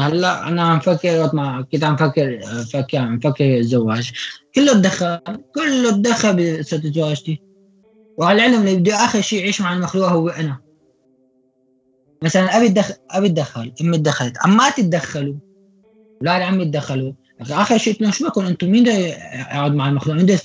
هلا 0.07 0.49
أنا 0.49 0.63
عم 0.63 0.81
فكر 0.81 1.21
وقت 1.21 1.35
ما 1.35 1.67
كنت 1.73 1.85
عم 1.85 1.97
فكر 1.97 2.41
فكر 2.73 2.99
عم 2.99 3.19
فكر 3.19 3.59
الزواج 3.59 4.13
كله 4.55 4.73
تدخل 4.73 5.19
كله 5.55 5.91
تدخل 5.91 6.37
بقصه 6.37 6.83
زواجتي 6.85 7.41
وعلى 8.19 8.47
العلم 8.47 8.61
اللي 8.61 8.77
بده 8.77 8.95
آخر 8.95 9.21
شيء 9.21 9.39
يعيش 9.41 9.61
مع 9.61 9.73
المخلوق 9.73 10.09
هو 10.09 10.29
أنا. 10.29 10.59
مثلا 12.23 12.57
أبي 12.57 12.69
تدخل 12.69 12.95
أبي 13.11 13.29
تدخل 13.29 13.73
أمي 13.81 13.99
تدخلت 13.99 14.35
عماتي 14.45 14.83
تدخلوا. 14.83 15.35
أولاد 16.23 16.43
عمي 16.43 16.65
تدخلوا. 16.65 17.13
آخر 17.41 17.79
شيء 17.79 18.11
شو 18.11 18.29
بكون 18.29 18.47
أنتم 18.47 18.71
مين 18.71 18.87
يقعد 18.87 19.75
مع 19.75 19.89
المخلوق؟ 19.89 20.17
مين 20.17 20.39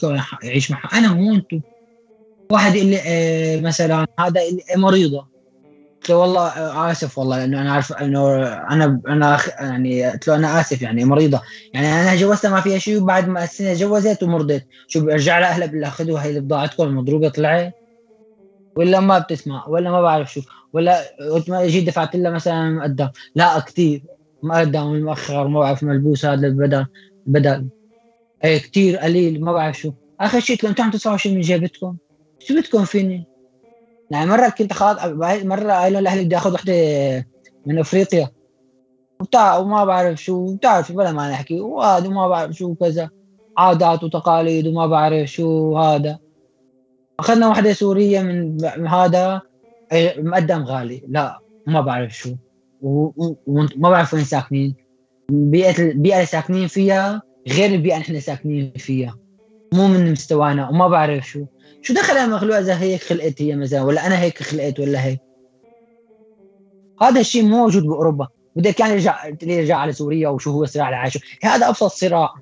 يعيش 0.44 0.72
معها 0.72 0.98
أنا 0.98 1.14
مو 1.14 1.36
أنتم 1.36 1.62
واحد 2.52 2.76
يقول 2.76 2.88
لي 2.90 3.02
إيه 3.04 3.62
مثلا 3.62 4.08
هذا 4.20 4.42
مريضة. 4.76 5.35
قلت 6.06 6.12
له 6.12 6.18
والله 6.18 6.92
آسف 6.92 7.18
والله 7.18 7.38
لأنه 7.38 7.62
أنا 7.62 7.72
عارف 7.72 7.94
إنه 7.94 8.44
أنا 8.48 9.02
أنا 9.08 9.40
يعني 9.60 10.12
قلت 10.12 10.28
له 10.28 10.36
أنا 10.36 10.60
آسف 10.62 10.82
يعني 10.82 11.06
مريضة. 11.06 11.42
يعني 11.74 11.88
أنا 11.88 12.16
جوزتها 12.16 12.52
ما 12.52 12.62
فيها 12.62 12.78
شيء 12.78 13.02
وبعد 13.02 13.28
ما 13.28 13.44
السنة 13.44 13.74
جوزت 13.74 14.24
ومرضت. 14.24 14.66
شو 14.88 15.06
برجع 15.06 15.40
لاهلها 15.40 15.68
بقول 15.68 15.82
لها 15.82 15.90
خذوا 15.90 16.20
هي 16.20 16.40
بضاعتكم 16.40 16.84
المضروبه 16.84 17.30
طلعت 17.30 17.74
ولا 18.78 19.00
ما 19.00 19.20
بتسمع 19.20 19.68
ولا 19.68 19.92
ما 19.92 20.02
بعرف 20.02 20.34
شو. 20.34 20.42
ولا 20.74 21.02
قلت 21.34 21.50
ما 21.50 21.64
أجي 21.64 21.82
دفعت 21.82 22.16
لها 22.16 22.32
مثلا 22.32 22.70
مقدم 22.70 23.10
لا 23.36 23.60
كثير 23.60 24.04
مقدم 24.44 25.04
مؤخر 25.04 25.48
ما 25.48 25.60
بعرف 25.60 25.84
ملبوس 25.84 26.26
هذا 26.26 26.48
البدل 26.48 26.86
بدل 27.26 27.68
إيه 28.44 28.58
كثير 28.58 28.98
قليل 28.98 29.44
ما 29.44 29.54
بعرف 29.54 29.80
شو. 29.80 29.92
آخر 30.20 30.40
شيء 30.40 30.56
قلت 30.56 30.64
لهم 30.64 30.72
أنتم 30.72 30.84
عم 30.84 30.92
تدفعوا 30.92 31.18
شيء 31.18 31.36
من 31.36 31.42
جيبتكم؟ 31.42 31.98
شو 32.40 32.56
بدكم 32.56 32.86
فيني؟ 32.86 33.35
يعني 34.12 34.30
مرة 34.30 34.50
كنت 34.50 34.74
خلاص 34.74 34.98
مرة 35.44 35.72
قايل 35.72 36.04
لاهلي 36.04 36.24
بدي 36.24 36.38
آخذ 36.38 36.54
وحدة 36.54 36.74
من 37.66 37.80
أفريقيا. 37.80 38.30
وبتاع 39.20 39.58
وما 39.58 39.86
بعرف 39.86 40.24
شو 40.24 40.56
بتعرف 40.56 40.92
بلا 40.92 41.12
ما 41.12 41.32
نحكي. 41.32 41.60
وهذا 41.60 42.08
وما 42.08 42.28
بعرف 42.28 42.52
شو 42.52 42.76
كذا. 42.76 43.10
عادات 43.58 44.04
وتقاليد 44.04 44.68
وما 44.68 44.88
بعرف 44.88 45.30
شو 45.30 45.78
هذا. 45.78 46.20
أخذنا 47.20 47.48
وحدة 47.48 47.74
سورية 47.74 48.22
من 48.22 48.88
هذا. 48.88 49.42
مقدم 50.18 50.64
غالي. 50.64 51.04
لا 51.08 51.40
ما 51.68 51.82
بعرف 51.82 52.18
شو. 52.18 52.36
وما 52.82 53.90
بعرف 53.90 54.14
وين 54.14 54.24
ساكنين. 54.24 54.76
بيئة 55.30 55.82
البيئه 55.82 56.16
اللي 56.16 56.26
ساكنين 56.26 56.68
فيها 56.68 57.22
غير 57.48 57.70
البيئة 57.70 57.94
اللي 57.94 58.06
إحنا 58.06 58.20
ساكنين 58.20 58.74
فيها. 58.78 59.18
مو 59.74 59.88
من 59.88 60.12
مستوانا 60.12 60.70
وما 60.70 60.88
بعرف 60.88 61.28
شو. 61.28 61.46
شو 61.82 61.94
دخل 61.94 62.18
المخلوق 62.18 62.58
إذا 62.58 62.80
هيك 62.80 63.02
خلقت 63.02 63.42
هي 63.42 63.56
مثلا 63.56 63.82
ولا 63.82 64.08
أنا 64.08 64.22
هيك 64.22 64.44
خلقت 64.44 64.80
ولا 64.80 65.06
هيك؟ 65.06 65.20
هذا 67.02 67.20
الشيء 67.20 67.44
مو 67.44 67.58
موجود 67.58 67.84
بأوروبا. 67.84 68.28
بدك 68.56 68.80
يعني 68.80 68.94
يرجع 68.94 69.26
يرجع 69.44 69.78
على 69.78 69.92
سوريا 69.92 70.30
وشو 70.30 70.52
هو 70.52 70.64
الصراع 70.64 70.86
اللي 70.86 70.98
عايشه 70.98 71.20
هذا 71.44 71.70
أبسط 71.70 71.92
صراع. 71.92 72.34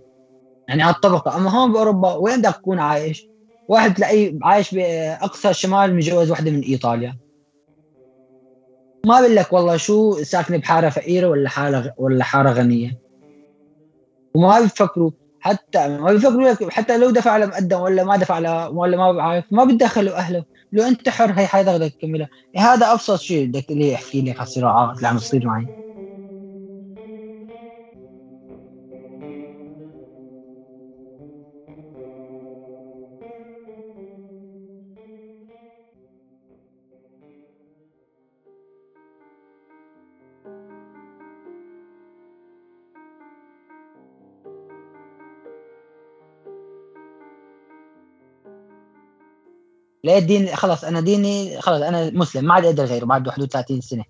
يعني 0.67 0.83
على 0.83 0.95
الطبقة. 0.95 1.37
أما 1.37 1.49
هون 1.49 1.73
بأوروبا 1.73 2.13
وين 2.13 2.41
بدك 2.41 2.55
تكون 2.55 2.79
عايش؟ 2.79 3.27
واحد 3.67 3.93
تلاقيه 3.93 4.37
عايش 4.43 4.75
بأقصى 4.75 5.49
الشمال 5.49 5.95
متجوز 5.95 6.31
وحده 6.31 6.51
من 6.51 6.61
إيطاليا. 6.61 7.17
ما 9.05 9.19
بقول 9.19 9.35
لك 9.35 9.53
والله 9.53 9.77
شو 9.77 10.23
ساكنة 10.23 10.57
بحارة 10.57 10.89
فقيرة 10.89 11.27
ولا 11.27 11.49
حاره 11.49 11.93
ولا 11.97 12.23
حارة 12.23 12.49
غنية. 12.49 12.99
وما 14.35 14.61
بيفكروا 14.61 15.11
حتى 15.43 15.87
ما 15.87 16.13
بيفكروا 16.13 16.71
حتى 16.71 16.97
لو 16.97 17.09
دفع 17.11 17.37
له 17.37 17.45
مقدم 17.45 17.79
ولا 17.81 18.03
ما 18.03 18.17
دفع 18.17 18.39
له 18.39 18.69
ولا 18.69 18.97
ما 18.97 19.11
بعرف 19.11 19.45
ما 19.51 19.65
بتدخلوا 19.65 20.17
أهله. 20.17 20.45
لو 20.71 20.83
أنت 20.83 21.09
حر 21.09 21.31
هي 21.31 21.47
حياتك 21.47 21.69
بدك 21.69 21.93
تكملها 21.95 22.29
هذا 22.57 22.93
أبسط 22.93 23.19
شيء 23.19 23.47
بدك 23.47 23.65
لي 23.71 23.95
أحكي 23.95 24.21
لك 24.21 24.35
على 24.35 24.43
الصراعات 24.43 24.97
اللي 24.97 25.07
عم 25.07 25.17
تصير 25.17 25.45
معي. 25.47 25.69
لقيت 50.03 50.23
دين 50.23 50.55
خلص 50.55 50.83
أنا 50.83 50.99
ديني 50.99 51.61
خلص 51.61 51.81
أنا 51.81 52.09
مسلم 52.09 52.45
ما 52.45 52.53
عاد 52.53 52.65
أقدر 52.65 52.85
غيره 52.85 53.05
بعد 53.05 53.27
31 53.27 53.81
سنة. 53.81 54.03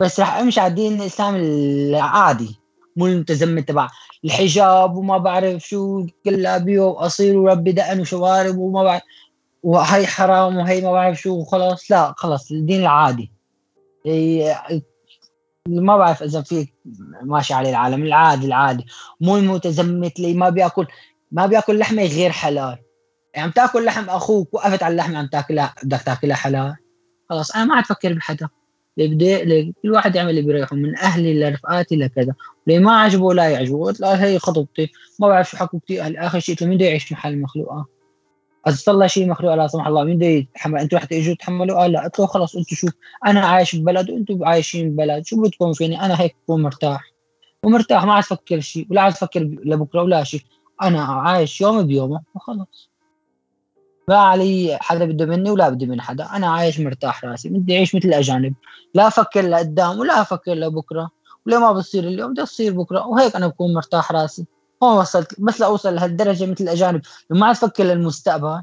بس 0.00 0.20
راح 0.20 0.36
أمشي 0.36 0.60
على 0.60 0.70
الدين 0.70 1.00
الإسلامي 1.00 1.38
العادي 1.38 2.60
مو 2.96 3.06
المتزمت 3.06 3.68
تبع 3.68 3.88
الحجاب 4.24 4.96
وما 4.96 5.18
بعرف 5.18 5.62
شو 5.62 6.06
كلابيه 6.24 6.80
وقصير 6.80 7.38
وربي 7.38 7.72
دقن 7.72 8.00
وشوارب 8.00 8.58
وما 8.58 8.82
بعرف 8.82 9.02
وهي 9.62 10.06
حرام 10.06 10.56
وهي 10.56 10.80
ما 10.80 10.92
بعرف 10.92 11.20
شو 11.20 11.34
وخلاص 11.34 11.90
لا 11.90 12.14
خلص 12.16 12.50
الدين 12.50 12.80
العادي. 12.80 13.32
ما 15.68 15.96
بعرف 15.96 16.22
إذا 16.22 16.42
في 16.42 16.68
ماشي 17.22 17.54
عليه 17.54 17.70
العالم 17.70 18.02
العادي 18.02 18.46
العادي 18.46 18.86
مو 19.20 19.36
المتزمت 19.36 20.18
اللي 20.18 20.34
ما 20.34 20.48
بيأكل 20.48 20.86
ما 21.32 21.46
بيأكل 21.46 21.78
لحمة 21.78 22.04
غير 22.04 22.30
حلال. 22.30 22.78
عم 23.36 23.50
تاكل 23.50 23.84
لحم 23.84 24.10
أخوك 24.10 24.54
وقفت 24.54 24.82
على 24.82 24.92
اللحمه 24.92 25.18
عم 25.18 25.26
تاكلها 25.26 25.74
بدك 25.82 26.02
تاكلها 26.02 26.36
حلال. 26.36 26.76
خلاص 27.30 27.56
أنا 27.56 27.64
ما 27.64 27.74
عاد 27.74 27.84
أفكر 27.84 28.12
بحدا. 28.12 28.48
اللي 28.98 29.14
بدي 29.14 29.74
كل 29.82 29.90
واحد 29.90 30.16
يعمل 30.16 30.30
اللي 30.30 30.42
بيريحه 30.42 30.76
من 30.76 30.98
أهلي 30.98 31.40
لرفقاتي 31.40 31.96
لكذا. 31.96 32.34
اللي 32.68 32.78
ما 32.78 33.00
عجبه 33.00 33.34
لا 33.34 33.48
يعجبه. 33.48 33.84
قلت 33.84 34.00
له 34.00 34.24
هي 34.24 34.38
خطبتي. 34.38 34.92
ما 35.20 35.28
بعرف 35.28 35.50
شو 35.50 35.56
حكوا 35.56 35.80
أهلي 35.90 36.18
آخر 36.18 36.38
شيء. 36.38 36.56
مين 36.60 36.76
بده 36.76 36.86
يعيش 36.86 37.12
محل 37.12 37.32
المخلوقات 37.32 37.84
اذا 38.66 38.76
صار 38.76 39.06
شيء 39.06 39.28
مخلوق؟ 39.28 39.54
لا 39.54 39.66
سمح 39.66 39.86
الله. 39.86 40.04
مين 40.04 40.16
بده 40.16 40.26
يتحمل؟ 40.26 40.80
أنتوا 40.80 40.98
رح 40.98 41.04
تيجوا 41.04 41.34
تحملوا 41.34 41.80
قال 41.80 41.92
لا. 41.92 42.04
قلت 42.04 42.18
له 42.18 42.26
خلص 42.26 42.56
أنتوا 42.56 42.76
شوف. 42.76 42.90
أنا 43.26 43.40
عايش 43.40 43.76
ببلد 43.76 44.10
وأنتم 44.10 44.44
عايشين 44.44 44.90
ببلد. 44.90 45.26
شو 45.26 45.42
بدكم 45.42 45.72
فيني؟ 45.72 46.00
أنا 46.00 46.20
هيك 46.20 46.36
بكون 46.42 46.62
مرتاح. 46.62 47.12
ومرتاح 47.64 48.04
ما 48.04 48.12
عاد 48.12 48.22
أفكر 48.22 48.60
شيء 48.60 48.86
ولا 48.90 49.00
عاد 49.00 49.12
أفكر 49.12 49.40
لبكرة 49.40 50.02
ولا 50.02 50.24
شيء. 50.24 50.40
أنا 50.82 51.04
عايش 51.04 51.60
يومي 51.60 51.84
بيومه 51.84 52.22
وخلص. 52.34 52.90
ما 54.08 54.16
علي 54.16 54.78
حدا 54.80 55.04
بده 55.04 55.26
مني 55.26 55.50
ولا 55.50 55.68
بدي 55.68 55.86
من 55.86 56.00
حدا. 56.00 56.24
أنا 56.24 56.46
عايش 56.46 56.80
مرتاح 56.80 57.24
راسي 57.24 57.48
بدي 57.48 57.76
أعيش 57.76 57.94
مثل 57.94 58.08
الأجانب. 58.08 58.54
لا 58.94 59.06
أفكر 59.06 59.42
لقدام 59.42 59.98
ولا 59.98 60.20
أفكر 60.20 60.54
لبكرة. 60.54 61.10
ولا 61.46 61.58
ما 61.58 61.72
بصير 61.72 62.04
اليوم؟ 62.04 62.32
بدي 62.32 62.42
تصير 62.42 62.72
بكرة. 62.72 63.06
وهيك 63.06 63.36
أنا 63.36 63.46
بكون 63.46 63.74
مرتاح 63.74 64.12
راسي. 64.12 64.46
هون 64.82 64.98
وصلت 64.98 65.40
بس 65.40 65.60
لاوصل 65.60 65.94
لهالدرجة 65.94 66.46
مثل 66.46 66.64
الأجانب. 66.64 67.00
ما 67.30 67.46
عاد 67.46 67.56
أفكر 67.56 67.84
للمستقبل 67.84 68.62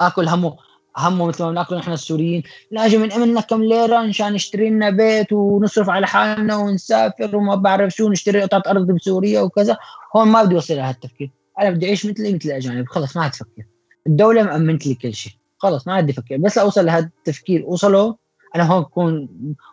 آكل 0.00 0.28
همه 0.28 0.56
همه 0.96 1.26
مثل 1.26 1.44
ما 1.44 1.50
بناكل 1.50 1.76
نحن 1.76 1.92
السوريين. 1.92 2.42
لاجي 2.70 2.98
من 2.98 3.08
لنا 3.08 3.40
كم 3.40 3.64
ليرة 3.64 4.02
مشان 4.02 4.32
نشتري 4.32 4.70
لنا 4.70 4.90
بيت 4.90 5.32
ونصرف 5.32 5.90
على 5.90 6.06
حالنا 6.06 6.56
ونسافر 6.56 7.36
وما 7.36 7.54
بعرف 7.54 7.92
شو 7.92 8.08
نشتري 8.08 8.42
قطعة 8.42 8.62
أرض 8.66 8.86
بسوريا 8.86 9.40
وكذا. 9.40 9.76
هون 10.16 10.28
ما 10.28 10.42
بدي 10.42 10.54
اوصل 10.54 10.74
لهالتفكير. 10.74 11.30
أنا 11.60 11.70
بدي 11.70 11.86
أعيش 11.86 12.06
مثلي 12.06 12.34
مثل 12.34 12.48
الأجانب. 12.48 12.88
خلص 12.88 13.16
ما 13.16 13.22
عاد 13.22 13.30
أفكر. 13.30 13.64
الدولة 14.06 14.42
مأمنت 14.42 14.86
لي 14.86 14.94
كل 14.94 15.14
شيء. 15.14 15.32
خلص 15.58 15.86
ما 15.86 15.94
عاد 15.94 16.10
فكر. 16.10 16.36
بس 16.36 16.58
أوصل 16.58 16.86
لهذا 16.86 17.10
التفكير. 17.18 17.64
أوصله 17.64 18.16
أنا 18.54 18.64
هون 18.64 18.82
بكون 18.82 19.28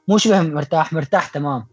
مو 0.08 0.18
شبه 0.18 0.42
مرتاح 0.42 0.94
مرتاح 0.94 1.28
تمام. 1.28 1.68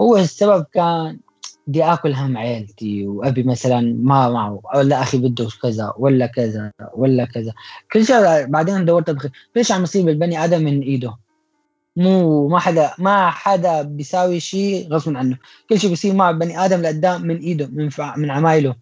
هو 0.00 0.16
السبب 0.16 0.66
كان 0.72 1.18
بدي 1.66 1.84
آكل 1.84 2.12
هم 2.12 2.38
عيلتي 2.38 3.06
وأبي 3.06 3.42
مثلا 3.42 3.80
ما 3.80 4.28
معه. 4.28 4.60
ولا 4.74 5.02
أخي 5.02 5.18
بده 5.18 5.48
كذا 5.62 5.94
ولا 5.98 6.26
كذا 6.26 6.72
ولا 6.94 7.24
كذا. 7.24 7.52
كل 7.92 8.04
شيء 8.04 8.46
بعدين 8.46 8.84
دورت 8.84 9.10
كل 9.54 9.64
شيء 9.64 9.76
عم 9.76 9.82
يصير 9.82 10.04
بالبني 10.04 10.44
آدم 10.44 10.62
من 10.62 10.80
إيده. 10.80 11.16
مو 11.96 12.48
ما 12.48 12.58
حدا 12.58 12.92
ما 12.98 13.30
حدا 13.30 13.82
بيساوي 13.82 14.40
شيء 14.40 14.88
غصب 14.92 15.16
عنه. 15.16 15.38
كل 15.68 15.80
شيء 15.80 15.90
بيصير 15.90 16.14
مع 16.14 16.30
البني 16.30 16.64
آدم 16.64 16.82
لقدام 16.82 17.22
من 17.22 17.36
إيده 17.36 17.66
من 17.66 17.88
فع... 17.88 18.16
من 18.16 18.30
عمايله. 18.30 18.74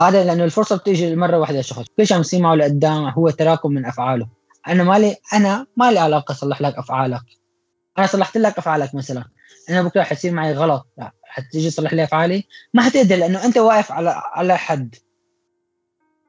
هذا 0.00 0.24
لأنه 0.24 0.44
الفرصة 0.44 0.76
بتيجي 0.76 1.16
مره 1.16 1.38
واحدة 1.38 1.62
شخص 1.62 1.86
كل 1.96 2.06
شيء 2.06 2.14
عم 2.14 2.20
يصير 2.20 2.40
معه 2.40 2.54
لقدام 2.54 3.04
هو 3.04 3.30
تراكم 3.30 3.72
من 3.72 3.86
أفعاله. 3.86 4.28
أنا 4.68 4.84
مالي 4.84 5.16
أنا 5.32 5.66
ما 5.76 5.92
لي 5.92 5.98
علاقة 5.98 6.32
أصلح 6.32 6.62
لك 6.62 6.74
أفعالك. 6.74 7.22
أنا 7.98 8.06
صلحت 8.06 8.36
لك 8.38 8.58
أفعالك 8.58 8.94
مثلا. 8.94 9.24
أنا 9.70 9.82
بكرة 9.82 10.02
حتصير 10.02 10.32
معي 10.32 10.52
غلط. 10.52 10.86
حتيجي 11.22 11.70
تصلح 11.70 11.92
لي 11.92 12.04
أفعالي؟ 12.04 12.44
ما 12.74 12.82
حتقدر 12.82 13.16
لأنه 13.16 13.44
أنت 13.44 13.58
واقف 13.58 13.92
على 13.92 14.22
على 14.32 14.56
حد. 14.58 14.94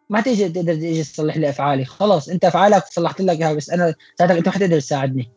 ما 0.10 0.22
تيجي 0.22 0.50
تقدر 0.50 0.74
تيجي 0.74 1.04
تصلح 1.04 1.38
لي 1.38 1.50
أفعالي. 1.50 1.86
خلاص 1.86 2.30
أنت 2.30 2.46
أفعالك 2.46 2.86
صلحت 2.86 3.22
لك 3.22 3.42
إياها 3.42 3.54
بس 3.54 3.70
أنا 3.70 3.96
ساعتك 4.20 4.36
أنت 4.36 4.48
ما 4.48 4.54
حتقدر 4.54 4.80
تساعدني. 4.80 5.32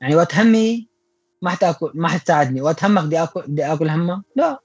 يعني 0.00 0.16
وقت 0.16 0.34
همي 0.34 0.88
ما 1.42 1.50
حتاكل 1.50 1.90
ما 1.94 2.08
حتساعدني. 2.08 2.62
وقت 2.62 2.84
همك 2.84 3.04
بدي 3.04 3.22
اكل 3.22 3.42
بدي 3.46 3.72
أكل 3.72 3.88
همك 3.88 4.22
لا. 4.36 4.60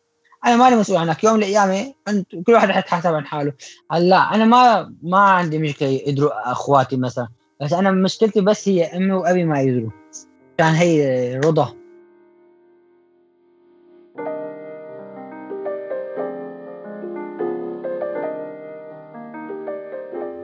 أنا 0.46 0.56
مالي 0.56 0.76
مسؤول 0.76 0.98
عنك. 0.98 1.24
يوم 1.24 1.34
من 1.34 1.40
الأيام 1.40 1.94
انت 2.08 2.36
كل 2.46 2.54
واحد 2.54 2.72
حيتحاسب 2.72 3.14
عن 3.14 3.26
حاله. 3.26 3.54
هلأ 3.92 4.36
أنا 4.36 4.46
ما 4.46 4.94
ما 5.04 5.20
عندي 5.20 5.58
مشكلة 5.58 5.90
يدروا 5.90 6.52
أخواتي 6.52 6.98
مثلا. 6.98 7.28
بس 7.62 7.74
أنا 7.74 7.92
مشكلتي 7.92 8.42
بس 8.42 8.70
هي 8.70 8.84
أمي 8.84 9.12
وأبي 9.12 9.44
ما 9.44 9.62
يدروا. 9.62 9.92
كان 10.58 10.74
هي 10.74 11.36
رضا. 11.38 11.74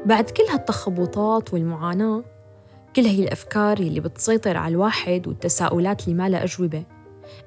بعد 0.05 0.29
كل 0.29 0.43
هالتخبطات 0.43 1.53
والمعاناة 1.53 2.23
كل 2.95 3.01
هي 3.01 3.23
الأفكار 3.23 3.77
اللي 3.77 3.99
بتسيطر 3.99 4.57
على 4.57 4.71
الواحد 4.71 5.27
والتساؤلات 5.27 6.03
اللي 6.03 6.15
ما 6.15 6.29
لها 6.29 6.43
أجوبة. 6.43 6.83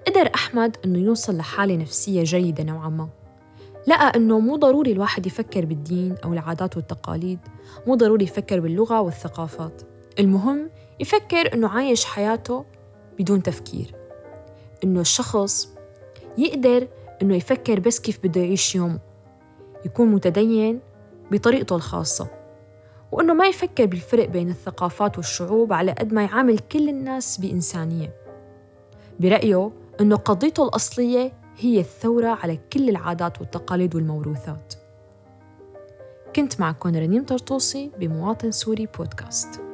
قدر 0.06 0.30
أحمد 0.34 0.76
إنه 0.84 0.98
يوصل 0.98 1.36
لحالة 1.36 1.76
نفسية 1.76 2.22
جيدة 2.24 2.64
نوعا 2.64 2.88
ما. 2.88 3.08
لقى 3.86 4.12
إنه 4.16 4.38
مو 4.38 4.56
ضروري 4.56 4.92
الواحد 4.92 5.26
يفكر 5.26 5.64
بالدين 5.64 6.16
أو 6.24 6.32
العادات 6.32 6.76
والتقاليد 6.76 7.38
مو 7.86 7.94
ضروري 7.94 8.24
يفكر 8.24 8.60
باللغة 8.60 9.00
والثقافات. 9.00 9.82
المهم 10.18 10.70
يفكر 11.00 11.54
إنه 11.54 11.68
عايش 11.68 12.04
حياته 12.04 12.64
بدون 13.18 13.42
تفكير. 13.42 13.94
إنه 14.84 15.00
الشخص 15.00 15.74
يقدر 16.38 16.88
إنه 17.22 17.36
يفكر 17.36 17.80
بس 17.80 18.00
كيف 18.00 18.18
بده 18.24 18.40
يعيش 18.40 18.74
يومه. 18.74 18.98
يكون 19.84 20.08
متدين 20.08 20.80
بطريقته 21.30 21.76
الخاصة. 21.76 22.41
وإنه 23.12 23.34
ما 23.34 23.46
يفكر 23.46 23.86
بالفرق 23.86 24.28
بين 24.28 24.50
الثقافات 24.50 25.16
والشعوب 25.16 25.72
على 25.72 25.92
قد 25.92 26.12
ما 26.12 26.22
يعامل 26.22 26.58
كل 26.58 26.88
الناس 26.88 27.38
بإنسانية. 27.38 28.14
برأيه 29.20 29.70
إنه 30.00 30.16
قضيته 30.16 30.64
الأصلية 30.64 31.32
هي 31.58 31.80
الثورة 31.80 32.38
على 32.42 32.58
كل 32.72 32.88
العادات 32.88 33.40
والتقاليد 33.40 33.94
والموروثات. 33.94 34.74
كنت 36.36 36.60
معكم 36.60 36.88
رنيم 36.88 37.24
طرطوسي 37.24 37.90
بمواطن 37.98 38.50
سوري 38.50 38.88
بودكاست. 38.98 39.71